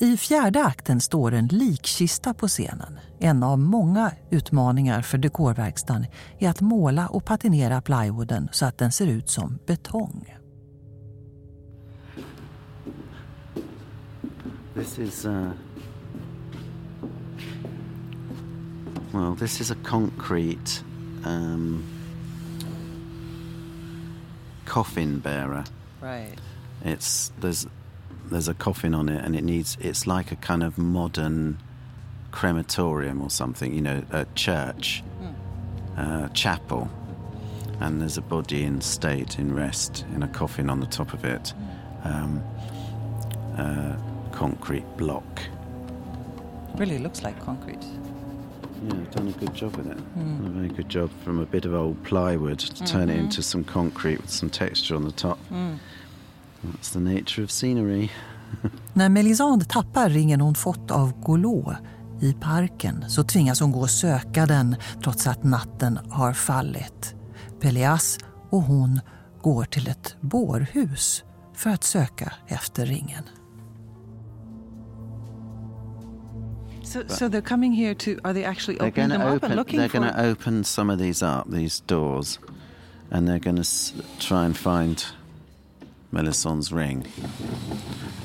I 0.00 0.16
fjärde 0.16 0.64
akten 0.64 1.00
står 1.00 1.34
en 1.34 1.46
likkista 1.46 2.34
på 2.34 2.48
scenen. 2.48 2.98
En 3.20 3.42
av 3.42 3.58
många 3.58 4.12
utmaningar 4.30 5.02
för 5.02 5.18
dekorverkstan 5.18 6.06
är 6.38 6.48
att 6.48 6.60
måla 6.60 7.08
och 7.08 7.24
patinera 7.24 7.82
plywooden 7.82 8.48
så 8.52 8.66
att 8.66 8.78
den 8.78 8.92
ser 8.92 9.06
ut 9.06 9.30
som 9.30 9.58
betong. 9.66 10.34
This 14.74 14.98
is 14.98 15.24
uh, 15.26 15.48
well, 19.12 19.36
this 19.38 19.60
is 19.60 19.70
a 19.70 19.76
concrete 19.84 20.82
um, 21.26 21.82
coffin 24.74 25.20
bearer. 25.20 25.62
Right. 26.00 26.34
It's 26.84 27.30
there's 27.38 27.64
there's 28.28 28.48
a 28.48 28.54
coffin 28.54 28.92
on 28.92 29.08
it, 29.08 29.24
and 29.24 29.36
it 29.36 29.44
needs 29.44 29.78
it's 29.80 30.04
like 30.04 30.32
a 30.32 30.36
kind 30.36 30.64
of 30.64 30.78
modern 30.78 31.58
crematorium 32.32 33.22
or 33.22 33.30
something, 33.30 33.72
you 33.72 33.80
know, 33.80 34.02
a 34.10 34.26
church, 34.34 35.04
uh, 35.96 36.26
chapel, 36.30 36.90
and 37.78 38.00
there's 38.00 38.18
a 38.18 38.20
body 38.20 38.64
in 38.64 38.80
state 38.80 39.38
in 39.38 39.54
rest 39.54 40.04
in 40.12 40.24
a 40.24 40.28
coffin 40.28 40.68
on 40.68 40.80
the 40.80 40.86
top 40.86 41.12
of 41.12 41.24
it. 41.24 41.54
Um, 42.02 42.42
uh, 43.56 43.96
concrete 44.32 44.88
block. 44.96 45.40
Really 46.74 46.98
looks 46.98 47.22
like 47.22 47.38
concrete. 47.44 47.86
Yeah, 48.84 48.94
done 49.10 49.28
a 49.28 49.40
good 49.40 49.54
job 49.54 49.76
with 49.76 49.86
it. 49.86 49.98
Done 50.14 50.46
a 50.46 50.58
very 50.58 50.68
good 50.68 50.88
job 50.88 51.10
from 51.24 51.40
a 51.40 51.46
bit 51.46 51.66
of 51.66 51.74
old 51.74 52.04
plywood 52.04 52.58
to 52.58 52.84
turn 52.84 53.10
it 53.10 53.16
into 53.16 53.42
some 53.42 53.64
concrete 53.64 54.20
with 54.20 54.30
some 54.30 54.50
texture 54.50 54.96
on 54.96 55.04
the 55.04 55.12
top. 55.12 55.38
That's 56.62 56.90
the 56.92 57.00
nature 57.00 57.44
of 57.44 57.50
scenery. 57.50 58.10
När 58.92 59.08
Melisande 59.08 59.64
tappar 59.64 60.08
ringen 60.08 60.40
hon 60.40 60.54
fått 60.54 60.90
av 60.90 61.20
Golot 61.22 61.74
i 62.20 62.32
parken 62.32 63.04
så 63.08 63.24
tvingas 63.24 63.60
hon 63.60 63.72
gå 63.72 63.80
och 63.80 63.90
söka 63.90 64.46
den 64.46 64.76
trots 65.02 65.26
att 65.26 65.44
natten 65.44 65.98
har 66.10 66.32
fallit. 66.32 67.14
Peleas 67.60 68.18
och 68.50 68.62
hon 68.62 69.00
går 69.42 69.64
till 69.64 69.88
ett 69.88 70.16
bårhus 70.20 71.24
för 71.54 71.70
att 71.70 71.84
söka 71.84 72.32
efter 72.46 72.86
ringen. 72.86 73.24
So, 76.94 77.06
so 77.08 77.28
they're 77.28 77.48
coming 77.48 77.72
here 77.72 77.94
to. 77.94 78.10
Are 78.24 78.32
they 78.32 78.44
actually 78.44 78.76
They're 78.78 78.88
opening 78.88 79.08
going 79.08 79.20
them 79.20 79.20
to 79.20 79.26
up 79.26 79.34
open. 79.36 79.50
and 79.50 79.56
looking 79.58 79.78
They're 79.80 79.88
going 80.00 80.12
to 80.14 80.20
open 80.30 80.64
some 80.64 80.92
of 80.92 80.98
these 80.98 81.22
up, 81.26 81.50
these 81.50 81.82
doors, 81.86 82.38
and 83.10 83.26
they're 83.28 83.40
going 83.44 83.56
to 83.56 83.62
s- 83.62 83.92
try 84.18 84.44
and 84.46 84.56
find 84.56 85.04
Melisandre's 86.12 86.70
ring. 86.72 87.04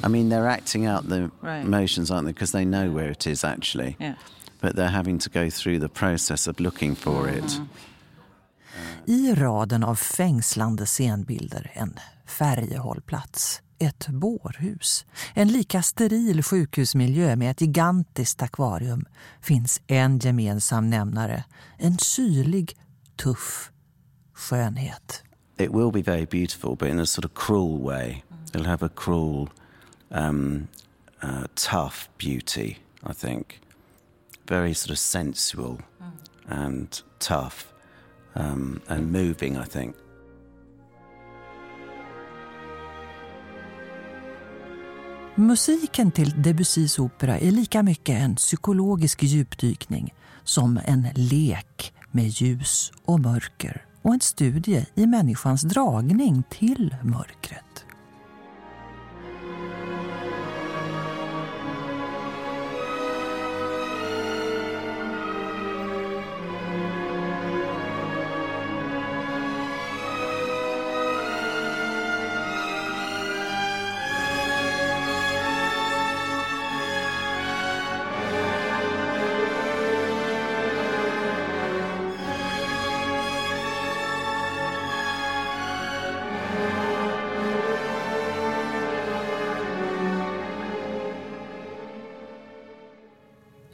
I 0.03 0.07
mean, 0.07 0.29
they're 0.29 0.47
acting 0.47 0.85
out 0.85 1.09
the 1.09 1.31
Right. 1.41 1.65
motions, 1.65 2.11
aren't 2.11 2.25
they? 2.27 2.33
Because 2.33 2.51
they 2.51 2.65
know 2.65 2.91
where 2.95 3.11
it 3.11 3.25
is 3.27 3.43
actually, 3.43 3.95
Yeah. 3.99 4.13
but 4.61 4.75
they're 4.75 4.91
having 4.93 5.19
to 5.19 5.29
go 5.29 5.49
through 5.49 5.79
the 5.79 5.89
process 5.89 6.47
of 6.47 6.59
looking 6.59 6.95
for 6.95 7.27
it. 7.29 7.43
Mm-hmm. 7.43 7.65
I 9.07 9.33
raden 9.35 9.83
av 9.83 9.95
fängslande 9.95 10.85
scenbilder 10.85 11.71
en 11.73 11.93
färjehållplats, 12.25 13.61
ett 13.79 14.07
bårhus, 14.07 15.05
en 15.33 15.47
lika 15.47 15.81
steril 15.81 16.43
sjukhusmiljö 16.43 17.35
med 17.35 17.51
ett 17.51 17.61
gigantiskt 17.61 18.41
akvarium 18.41 19.05
finns 19.41 19.81
en 19.87 20.19
gemensam 20.19 20.89
nämnare, 20.89 21.43
en 21.77 21.97
syrlig, 21.97 22.77
tuff 23.15 23.71
skönhet. 24.33 25.23
It 25.57 25.71
will 25.71 25.91
be 25.91 26.01
very 26.01 26.25
beautiful, 26.25 26.75
but 26.75 26.89
in 26.89 26.99
a 26.99 27.05
sort 27.05 27.25
of 27.25 27.33
cruel 27.33 27.81
way. 27.81 28.23
It'll 28.53 28.65
have 28.65 28.85
a 28.85 28.89
cruel, 28.89 29.49
um, 30.09 30.67
uh, 31.21 31.43
tough 31.55 32.09
beauty. 32.17 32.77
I 33.03 33.13
think 33.13 33.59
very 34.47 34.73
sort 34.73 34.91
of 34.91 34.97
sensual 34.97 35.81
and 36.47 37.01
tough 37.19 37.73
um, 38.35 38.81
and 38.87 39.11
moving. 39.11 39.57
I 39.57 39.65
think. 39.65 39.95
Musiken 45.39 46.11
till 46.11 46.41
Debussys 46.41 46.99
opera 46.99 47.39
är 47.39 47.51
lika 47.51 47.83
mycket 47.83 48.21
en 48.21 48.35
psykologisk 48.35 49.23
djupdykning 49.23 50.13
som 50.43 50.79
en 50.85 51.07
lek 51.15 51.93
med 52.11 52.27
ljus 52.27 52.91
och 53.05 53.19
mörker 53.19 53.85
och 54.01 54.13
en 54.13 54.19
studie 54.19 54.85
i 54.95 55.05
människans 55.05 55.61
dragning 55.61 56.43
till 56.49 56.95
mörkret. 57.03 57.85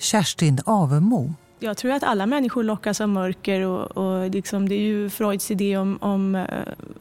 Kerstin 0.05 0.59
Avemo 0.65 1.33
Jag 1.59 1.77
tror 1.77 1.91
att 1.91 2.03
alla 2.03 2.25
människor 2.25 2.63
lockas 2.63 3.01
av 3.01 3.09
mörker 3.09 3.61
och, 3.61 3.97
och 3.97 4.29
liksom, 4.29 4.69
det 4.69 4.75
är 4.75 4.79
ju 4.79 5.09
Freuds 5.09 5.51
idé 5.51 5.77
om, 5.77 5.97
om 6.01 6.35
eh, 6.35 6.45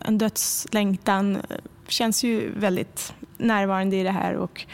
en 0.00 0.18
dödslängtan 0.18 1.38
Det 1.86 1.92
känns 1.92 2.24
ju 2.24 2.52
väldigt 2.56 3.14
närvarande 3.36 3.96
i 3.96 4.02
det 4.02 4.10
här 4.10 4.34
och 4.34 4.66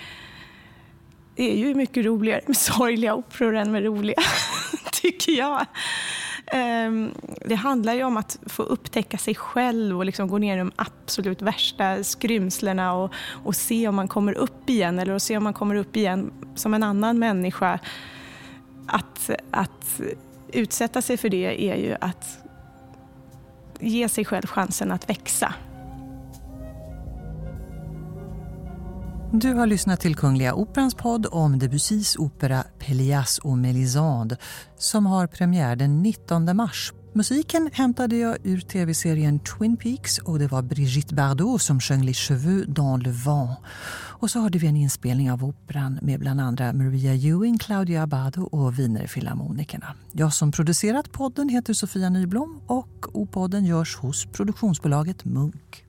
det 1.37 1.53
är 1.53 1.57
ju 1.57 1.75
mycket 1.75 2.05
roligare 2.05 2.41
med 2.47 2.57
sorgliga 2.57 3.15
operor 3.15 3.57
än 3.57 3.73
med 3.73 3.85
roliga, 3.85 4.23
tycker 4.93 5.33
jag. 5.33 5.67
Ehm, 6.47 7.11
det 7.45 7.55
handlar 7.55 7.95
ju 7.95 8.05
om 8.05 8.17
att 8.17 8.39
få 8.47 8.63
upptäcka 8.63 9.19
sig 9.19 9.35
själv 9.35 9.99
och 9.99 10.05
liksom 10.05 10.29
gå 10.29 10.39
ner 10.39 10.57
i 10.57 10.59
de 10.59 10.73
absolut 10.77 11.43
värsta 11.43 12.05
skrymslena 12.05 12.93
och, 12.93 13.13
och 13.45 13.57
se 13.57 13.89
om 13.89 13.95
man 13.95 14.09
kommer 14.09 14.33
upp 14.33 14.71
igen 14.71 14.99
eller 14.99 15.19
se 15.19 15.37
om 15.37 15.45
man 15.45 15.55
kommer 15.55 15.75
upp 15.75 15.97
igen 15.97 16.33
som 16.55 16.75
en 16.75 16.83
annan 16.83 17.19
människa 17.19 17.79
att, 18.91 19.31
att 19.51 20.01
utsätta 20.53 21.03
sig 21.03 21.17
för 21.17 21.29
det 21.29 21.71
är 21.71 21.77
ju 21.77 21.97
att 22.01 22.39
ge 23.81 24.09
sig 24.09 24.25
själv 24.25 24.47
chansen 24.47 24.93
att 24.93 25.09
växa. 25.09 25.55
Du 29.33 29.55
har 29.55 29.67
lyssnat 29.67 30.01
till 30.01 30.17
Kungliga 30.17 30.55
Operans 30.55 30.95
podd 30.95 31.27
om 31.31 31.59
Debussys 31.59 32.17
opera 32.17 32.65
Pélias 32.79 33.39
och 33.39 33.57
Mélisande 33.57 34.37
som 34.79 35.07
har 35.07 35.27
premiär 35.27 35.77
den 35.77 36.03
19 36.03 36.57
mars. 36.57 36.93
Musiken 37.13 37.71
hämtade 37.73 38.17
jag 38.17 38.37
ur 38.45 38.61
tv-serien 38.61 39.39
Twin 39.39 39.77
Peaks 39.77 40.19
och 40.19 40.39
det 40.39 40.47
var 40.47 40.63
Brigitte 40.63 41.15
Bardot 41.15 41.63
som 41.63 41.81
sjöng 41.81 42.05
Les 42.05 42.17
cheveux 42.17 42.67
dans 42.67 43.03
le 43.03 43.11
vent. 43.11 43.57
Och 44.21 44.31
så 44.31 44.41
hörde 44.41 44.59
vi 44.59 44.67
en 44.67 44.77
inspelning 44.77 45.31
av 45.31 45.45
operan 45.45 45.99
med 46.03 46.21
bland 46.21 46.41
andra 46.41 46.73
Maria 46.73 47.15
Ewing, 47.15 47.59
Claudia 47.59 48.03
Abbado 48.03 48.43
och 48.43 48.79
Wienerfilharmonikerna. 48.79 49.95
Jag 50.13 50.33
som 50.33 50.53
producerat 50.53 51.13
podden 51.13 51.49
heter 51.49 51.75
Sofia 51.75 52.11
Nyblom 52.11 52.61
och 52.67 53.07
O-podden 53.13 53.65
görs 53.65 53.97
hos 53.97 54.27
produktionsbolaget 54.27 55.25
Munk. 55.25 55.85